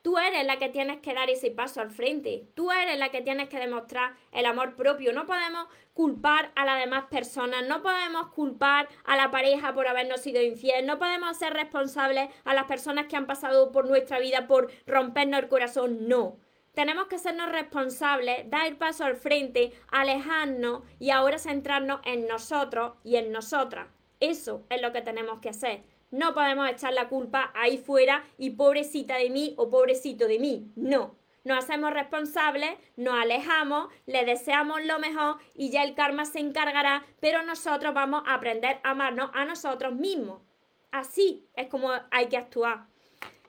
Tú 0.03 0.19
eres 0.19 0.45
la 0.45 0.59
que 0.59 0.71
tienes 0.71 0.99
que 1.01 1.15
dar 1.15 1.31
ese 1.31 1.51
paso 1.53 1.81
al 1.81 1.91
frente. 1.91 2.49
Tú 2.55 2.73
eres 2.73 2.99
la 2.99 3.11
que 3.11 3.21
tienes 3.21 3.49
que 3.49 3.59
demostrar 3.59 4.17
el 4.33 4.47
amor 4.47 4.75
propio. 4.75 5.13
No 5.13 5.27
podemos 5.27 5.69
culpar 5.95 6.51
a 6.57 6.65
las 6.65 6.81
demás 6.81 7.05
personas. 7.05 7.65
No 7.69 7.83
podemos 7.83 8.29
culpar 8.33 8.89
a 9.05 9.17
la 9.17 9.31
pareja 9.31 9.73
por 9.73 9.87
habernos 9.87 10.21
sido 10.23 10.43
infiel. 10.43 10.85
No 10.85 10.99
podemos 10.99 11.37
ser 11.37 11.53
responsables 11.53 12.31
a 12.45 12.55
las 12.55 12.65
personas 12.65 13.07
que 13.07 13.17
han 13.17 13.27
pasado 13.27 13.71
por 13.71 13.87
nuestra 13.89 14.19
vida 14.19 14.49
por 14.49 14.73
rompernos 14.87 15.41
el 15.41 15.49
corazón. 15.49 16.09
No. 16.09 16.39
Tenemos 16.73 17.09
que 17.09 17.19
sernos 17.19 17.51
responsables, 17.51 18.49
dar 18.49 18.77
paso 18.77 19.05
al 19.05 19.17
frente, 19.17 19.73
alejarnos 19.89 20.83
y 20.99 21.11
ahora 21.11 21.39
centrarnos 21.39 22.01
en 22.05 22.29
nosotros 22.29 22.95
y 23.03 23.17
en 23.17 23.33
nosotras. 23.33 23.89
Eso 24.21 24.65
es 24.71 24.81
lo 24.81 24.93
que 24.93 25.03
tenemos 25.03 25.41
que 25.41 25.49
hacer. 25.49 25.83
No 26.11 26.35
podemos 26.35 26.69
echar 26.69 26.93
la 26.93 27.09
culpa 27.09 27.53
ahí 27.55 27.79
fuera 27.79 28.25
y 28.39 28.51
pobrecita 28.51 29.17
de 29.17 29.31
mí 29.31 29.55
o 29.57 29.69
pobrecito 29.69 30.27
de 30.27 30.39
mí. 30.39 30.71
No. 30.77 31.17
Nos 31.43 31.59
hacemos 31.59 31.93
responsables, 31.93 32.73
nos 32.97 33.15
alejamos, 33.15 33.89
le 34.07 34.25
deseamos 34.25 34.85
lo 34.85 34.99
mejor 34.99 35.39
y 35.55 35.71
ya 35.71 35.83
el 35.83 35.95
karma 35.95 36.27
se 36.27 36.39
encargará, 36.39 37.07
pero 37.19 37.43
nosotros 37.43 37.95
vamos 37.95 38.23
a 38.27 38.35
aprender 38.35 38.79
a 38.83 38.91
amarnos 38.91 39.31
a 39.33 39.45
nosotros 39.47 39.95
mismos. 39.95 40.43
Así 40.91 41.49
es 41.55 41.69
como 41.69 41.91
hay 42.11 42.29
que 42.29 42.37
actuar. 42.37 42.90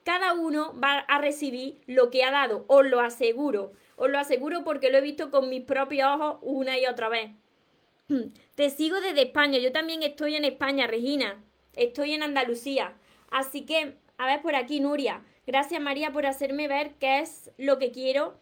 Cada 0.04 0.34
uno 0.34 0.78
va 0.82 0.98
a 0.98 1.18
recibir 1.18 1.80
lo 1.86 2.10
que 2.10 2.24
ha 2.24 2.30
dado, 2.32 2.64
os 2.66 2.84
lo 2.84 3.00
aseguro. 3.00 3.72
Os 3.96 4.10
lo 4.10 4.18
aseguro 4.18 4.64
porque 4.64 4.90
lo 4.90 4.98
he 4.98 5.02
visto 5.02 5.30
con 5.30 5.48
mis 5.48 5.62
propios 5.62 6.08
ojos 6.08 6.38
una 6.42 6.78
y 6.78 6.86
otra 6.86 7.08
vez. 7.08 7.30
Te 8.56 8.70
sigo 8.70 9.00
desde 9.00 9.22
España. 9.22 9.58
Yo 9.58 9.70
también 9.70 10.02
estoy 10.02 10.34
en 10.34 10.44
España, 10.44 10.88
Regina. 10.88 11.42
Estoy 11.74 12.14
en 12.14 12.24
Andalucía. 12.24 12.94
Así 13.30 13.64
que, 13.64 13.96
a 14.18 14.26
ver 14.26 14.42
por 14.42 14.56
aquí, 14.56 14.80
Nuria. 14.80 15.22
Gracias, 15.46 15.80
María, 15.80 16.12
por 16.12 16.26
hacerme 16.26 16.66
ver 16.66 16.94
qué 16.98 17.20
es 17.20 17.52
lo 17.56 17.78
que 17.78 17.92
quiero 17.92 18.34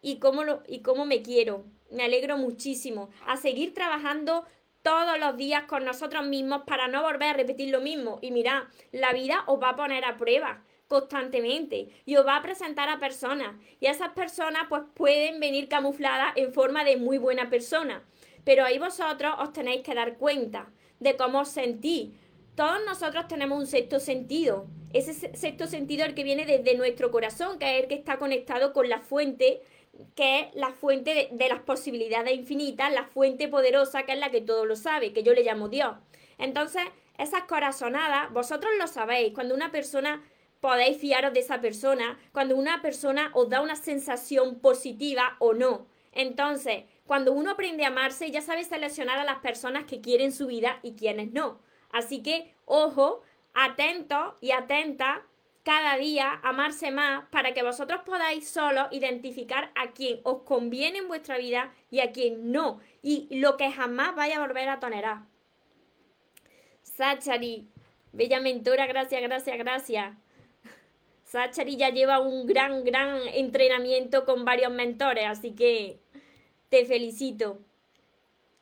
y 0.00 0.18
cómo, 0.18 0.42
y 0.66 0.80
cómo 0.80 1.04
me 1.04 1.20
quiero. 1.20 1.64
Me 1.90 2.04
alegro 2.04 2.38
muchísimo. 2.38 3.10
A 3.26 3.36
seguir 3.36 3.74
trabajando 3.74 4.44
todos 4.82 5.18
los 5.18 5.36
días 5.36 5.64
con 5.64 5.84
nosotros 5.84 6.26
mismos 6.26 6.62
para 6.66 6.88
no 6.88 7.02
volver 7.02 7.28
a 7.28 7.32
repetir 7.34 7.68
lo 7.70 7.80
mismo. 7.80 8.18
Y 8.22 8.30
mira, 8.30 8.70
la 8.90 9.12
vida 9.12 9.44
os 9.46 9.62
va 9.62 9.70
a 9.70 9.76
poner 9.76 10.06
a 10.06 10.16
prueba 10.16 10.62
constantemente 10.88 11.88
y 12.04 12.16
os 12.16 12.26
va 12.26 12.36
a 12.36 12.42
presentar 12.42 12.88
a 12.88 12.98
personas 12.98 13.54
y 13.78 13.86
esas 13.86 14.10
personas 14.10 14.64
pues 14.68 14.82
pueden 14.94 15.38
venir 15.38 15.68
camufladas 15.68 16.32
en 16.36 16.52
forma 16.52 16.82
de 16.84 16.96
muy 16.96 17.18
buena 17.18 17.50
persona 17.50 18.02
pero 18.48 18.64
ahí 18.64 18.78
vosotros 18.78 19.34
os 19.40 19.52
tenéis 19.52 19.82
que 19.82 19.94
dar 19.94 20.16
cuenta 20.16 20.70
de 21.00 21.16
cómo 21.18 21.40
os 21.40 21.50
sentís. 21.50 22.12
Todos 22.54 22.78
nosotros 22.86 23.28
tenemos 23.28 23.58
un 23.58 23.66
sexto 23.66 24.00
sentido. 24.00 24.66
Ese 24.94 25.12
sexto 25.12 25.66
sentido 25.66 26.04
es 26.04 26.08
el 26.08 26.14
que 26.14 26.24
viene 26.24 26.46
desde 26.46 26.74
nuestro 26.74 27.10
corazón, 27.10 27.58
que 27.58 27.76
es 27.76 27.82
el 27.82 27.88
que 27.88 27.94
está 27.94 28.16
conectado 28.16 28.72
con 28.72 28.88
la 28.88 29.00
fuente, 29.00 29.60
que 30.14 30.40
es 30.40 30.54
la 30.54 30.70
fuente 30.70 31.28
de, 31.30 31.48
las 31.50 31.60
posibilidades 31.60 32.32
infinitas, 32.32 32.90
la 32.90 33.04
fuente 33.04 33.48
poderosa, 33.48 34.04
que 34.04 34.12
es 34.12 34.18
la 34.18 34.30
que 34.30 34.40
todo 34.40 34.64
lo 34.64 34.76
sabe, 34.76 35.12
que 35.12 35.22
yo 35.22 35.34
le 35.34 35.44
llamo 35.44 35.68
Dios. 35.68 35.96
Entonces, 36.38 36.84
esas 37.18 37.42
corazonadas, 37.42 38.32
vosotros 38.32 38.72
lo 38.78 38.86
sabéis, 38.86 39.34
cuando 39.34 39.54
una 39.54 39.70
persona 39.70 40.22
podéis 40.60 40.98
fiaros 40.98 41.32
de 41.32 41.40
esa 41.40 41.60
persona, 41.60 42.18
cuando 42.32 42.56
una 42.56 42.82
persona 42.82 43.30
os 43.34 43.48
da 43.48 43.60
una 43.60 43.76
sensación 43.76 44.60
positiva 44.60 45.36
o 45.38 45.54
no. 45.54 45.86
Entonces, 46.12 46.84
cuando 47.06 47.32
uno 47.32 47.52
aprende 47.52 47.84
a 47.84 47.88
amarse, 47.88 48.30
ya 48.30 48.40
sabe 48.40 48.64
seleccionar 48.64 49.18
a 49.18 49.24
las 49.24 49.38
personas 49.38 49.84
que 49.84 50.00
quieren 50.00 50.32
su 50.32 50.46
vida 50.46 50.80
y 50.82 50.92
quienes 50.92 51.32
no. 51.32 51.60
Así 51.90 52.22
que, 52.22 52.54
ojo, 52.64 53.22
atento 53.54 54.36
y 54.40 54.50
atenta 54.50 55.24
cada 55.62 55.96
día 55.96 56.40
amarse 56.42 56.90
más 56.90 57.26
para 57.30 57.52
que 57.52 57.62
vosotros 57.62 58.00
podáis 58.04 58.48
solo 58.48 58.88
identificar 58.90 59.70
a 59.74 59.92
quién 59.92 60.20
os 60.22 60.42
conviene 60.42 60.98
en 60.98 61.08
vuestra 61.08 61.36
vida 61.36 61.72
y 61.90 62.00
a 62.00 62.10
quién 62.12 62.52
no. 62.52 62.80
Y 63.02 63.28
lo 63.30 63.56
que 63.56 63.70
jamás 63.70 64.14
vaya 64.16 64.38
a 64.38 64.46
volver 64.46 64.68
a 64.68 64.80
tolerar. 64.80 65.18
Sachari, 66.82 67.68
bella 68.12 68.40
mentora, 68.40 68.86
gracias, 68.86 69.20
gracias, 69.22 69.58
gracias. 69.58 70.16
Sachari 71.28 71.76
ya 71.76 71.90
lleva 71.90 72.20
un 72.20 72.46
gran, 72.46 72.84
gran 72.84 73.20
entrenamiento 73.34 74.24
con 74.24 74.46
varios 74.46 74.72
mentores, 74.72 75.26
así 75.26 75.54
que 75.54 76.00
te 76.70 76.86
felicito. 76.86 77.58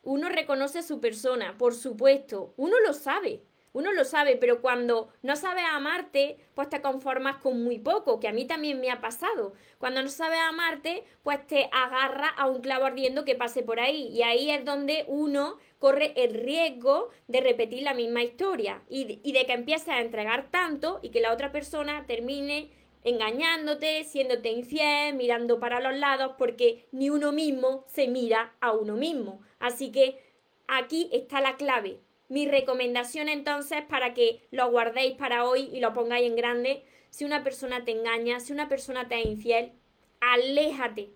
uno 0.03 0.27
reconoce 0.27 0.83
su 0.83 0.99
persona, 0.99 1.57
por 1.57 1.73
supuesto, 1.73 2.53
uno 2.57 2.75
lo 2.85 2.93
sabe, 2.93 3.41
uno 3.77 3.93
lo 3.93 4.05
sabe, 4.05 4.37
pero 4.37 4.59
cuando 4.59 5.09
no 5.21 5.35
sabes 5.35 5.63
amarte, 5.71 6.37
pues 6.55 6.67
te 6.67 6.81
conformas 6.81 7.37
con 7.37 7.63
muy 7.63 7.77
poco, 7.77 8.19
que 8.19 8.27
a 8.27 8.33
mí 8.33 8.45
también 8.45 8.81
me 8.81 8.89
ha 8.89 9.01
pasado. 9.01 9.53
Cuando 9.77 10.01
no 10.01 10.09
sabes 10.09 10.39
amarte, 10.39 11.03
pues 11.21 11.45
te 11.45 11.69
agarra 11.71 12.29
a 12.29 12.47
un 12.47 12.61
clavo 12.61 12.85
ardiendo 12.85 13.23
que 13.23 13.35
pase 13.35 13.61
por 13.61 13.79
ahí. 13.79 14.07
Y 14.07 14.23
ahí 14.23 14.49
es 14.49 14.65
donde 14.65 15.05
uno 15.07 15.57
corre 15.77 16.13
el 16.15 16.33
riesgo 16.33 17.09
de 17.27 17.39
repetir 17.39 17.83
la 17.83 17.93
misma 17.93 18.23
historia 18.23 18.81
y, 18.89 19.19
y 19.23 19.31
de 19.31 19.45
que 19.45 19.53
empieces 19.53 19.89
a 19.89 20.01
entregar 20.01 20.49
tanto 20.49 20.99
y 21.03 21.09
que 21.09 21.21
la 21.21 21.31
otra 21.31 21.51
persona 21.51 22.07
termine 22.07 22.71
engañándote, 23.03 24.05
siéndote 24.05 24.49
infiel, 24.49 25.13
mirando 25.13 25.59
para 25.59 25.79
los 25.79 25.95
lados, 25.95 26.33
porque 26.39 26.87
ni 26.91 27.11
uno 27.11 27.31
mismo 27.31 27.85
se 27.87 28.07
mira 28.07 28.55
a 28.59 28.71
uno 28.71 28.95
mismo. 28.95 29.39
Así 29.59 29.91
que 29.91 30.19
aquí 30.67 31.11
está 31.13 31.41
la 31.41 31.57
clave. 31.57 31.99
Mi 32.29 32.45
recomendación 32.47 33.29
entonces 33.29 33.83
para 33.83 34.13
que 34.13 34.41
lo 34.51 34.69
guardéis 34.69 35.15
para 35.15 35.45
hoy 35.45 35.69
y 35.71 35.79
lo 35.79 35.93
pongáis 35.93 36.27
en 36.27 36.35
grande, 36.35 36.83
si 37.09 37.23
una 37.23 37.43
persona 37.43 37.85
te 37.85 37.91
engaña, 37.91 38.39
si 38.39 38.51
una 38.51 38.67
persona 38.67 39.07
te 39.07 39.19
es 39.19 39.25
infiel, 39.25 39.71
aléjate, 40.19 41.09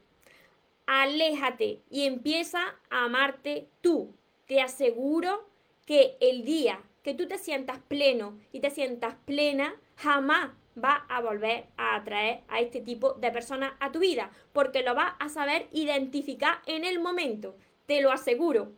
aléjate 0.85 1.79
y 1.89 2.05
empieza 2.05 2.61
a 2.89 3.05
amarte 3.05 3.67
tú. 3.81 4.15
Te 4.45 4.61
aseguro 4.61 5.47
que 5.85 6.15
el 6.21 6.45
día 6.45 6.81
que 7.03 7.13
tú 7.13 7.27
te 7.27 7.37
sientas 7.37 7.79
pleno 7.87 8.37
y 8.51 8.59
te 8.59 8.69
sientas 8.69 9.15
plena, 9.25 9.75
jamás 9.97 10.51
va 10.81 11.05
a 11.09 11.19
volver 11.21 11.65
a 11.77 11.95
atraer 11.95 12.41
a 12.47 12.61
este 12.61 12.79
tipo 12.79 13.13
de 13.13 13.31
personas 13.31 13.73
a 13.79 13.91
tu 13.91 13.99
vida, 13.99 14.31
porque 14.53 14.83
lo 14.83 14.95
vas 14.95 15.13
a 15.19 15.29
saber 15.29 15.67
identificar 15.71 16.61
en 16.65 16.85
el 16.85 16.99
momento, 16.99 17.57
te 17.85 18.01
lo 18.01 18.11
aseguro. 18.11 18.71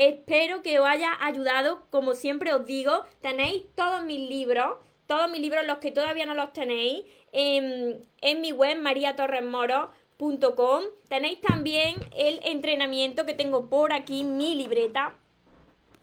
Espero 0.00 0.62
que 0.62 0.80
os 0.80 0.88
haya 0.88 1.12
ayudado, 1.20 1.82
como 1.90 2.14
siempre 2.14 2.54
os 2.54 2.64
digo, 2.64 3.04
tenéis 3.20 3.64
todos 3.74 4.02
mis 4.02 4.30
libros, 4.30 4.78
todos 5.06 5.30
mis 5.30 5.42
libros, 5.42 5.66
los 5.66 5.76
que 5.76 5.92
todavía 5.92 6.24
no 6.24 6.32
los 6.32 6.54
tenéis, 6.54 7.04
en, 7.32 8.06
mi 8.40 8.50
web 8.50 8.78
mariatorresmoro.com. 8.78 10.84
Tenéis 11.06 11.42
también 11.42 11.96
el 12.16 12.40
entrenamiento 12.44 13.26
que 13.26 13.34
tengo 13.34 13.68
por 13.68 13.92
aquí, 13.92 14.24
mi 14.24 14.54
libreta, 14.54 15.18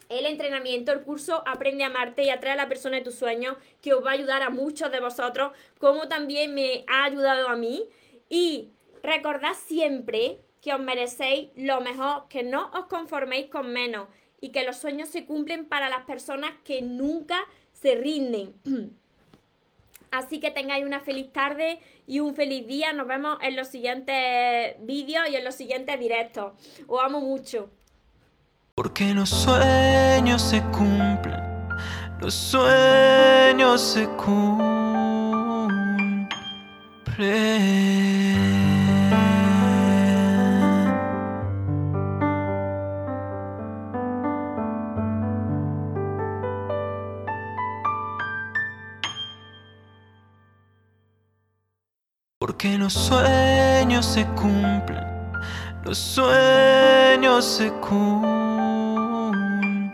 el 0.10 0.28
entrenamiento, 0.28 0.92
el 0.92 1.02
curso 1.02 1.42
Aprende 1.48 1.84
a 1.84 1.88
amarte 1.88 2.24
y 2.24 2.30
atrae 2.30 2.54
a 2.54 2.56
la 2.56 2.70
persona 2.70 2.98
de 2.98 3.04
tus 3.04 3.16
sueños, 3.16 3.58
que 3.82 3.96
os 3.96 4.06
va 4.06 4.12
a 4.12 4.14
ayudar 4.14 4.44
a 4.44 4.52
muchos 4.52 4.92
de 4.92 5.00
vosotros, 5.00 5.54
como 5.80 6.08
también 6.08 6.54
me 6.54 6.86
ha 6.88 7.06
ayudado 7.06 7.50
a 7.50 7.56
mí. 7.56 7.90
Y 8.30 8.70
recordad 9.02 9.56
siempre 9.56 10.42
que 10.62 10.74
os 10.74 10.80
merecéis 10.80 11.50
lo 11.56 11.82
mejor, 11.82 12.28
que 12.30 12.44
no 12.44 12.70
os 12.74 12.86
conforméis 12.88 13.48
con 13.48 13.72
menos 13.72 14.08
y 14.42 14.50
que 14.50 14.64
los 14.64 14.78
sueños 14.78 15.10
se 15.10 15.26
cumplen 15.26 15.66
para 15.66 15.90
las 15.90 16.06
personas 16.06 16.52
que 16.64 16.82
nunca 16.82 17.40
se 17.74 17.96
rinden. 17.96 18.54
Así 20.12 20.40
que 20.40 20.52
tengáis 20.52 20.86
una 20.86 21.02
feliz 21.02 21.32
tarde 21.34 21.80
y 22.08 22.20
un 22.22 22.34
feliz 22.34 22.66
día. 22.66 22.94
Nos 22.94 23.08
vemos 23.08 23.38
en 23.42 23.56
los 23.56 23.68
siguientes 23.68 24.76
vídeos 24.80 25.30
y 25.30 25.36
en 25.36 25.44
los 25.44 25.56
siguientes 25.56 26.00
directos. 26.00 26.54
Os 26.88 27.04
amo 27.04 27.20
mucho. 27.20 27.70
Porque 28.74 29.14
los 29.14 29.30
sueños 29.30 30.42
se 30.42 30.62
cumplen, 30.66 31.42
los 32.22 32.34
sueños 32.34 33.82
se 33.82 34.08
cumplen. 34.10 34.88
Los 52.88 52.94
sueños 52.94 54.06
se 54.06 54.26
cumplen, 54.28 55.04
los 55.84 55.98
sueños 55.98 57.44
se 57.44 57.70
cumplen. 57.82 59.92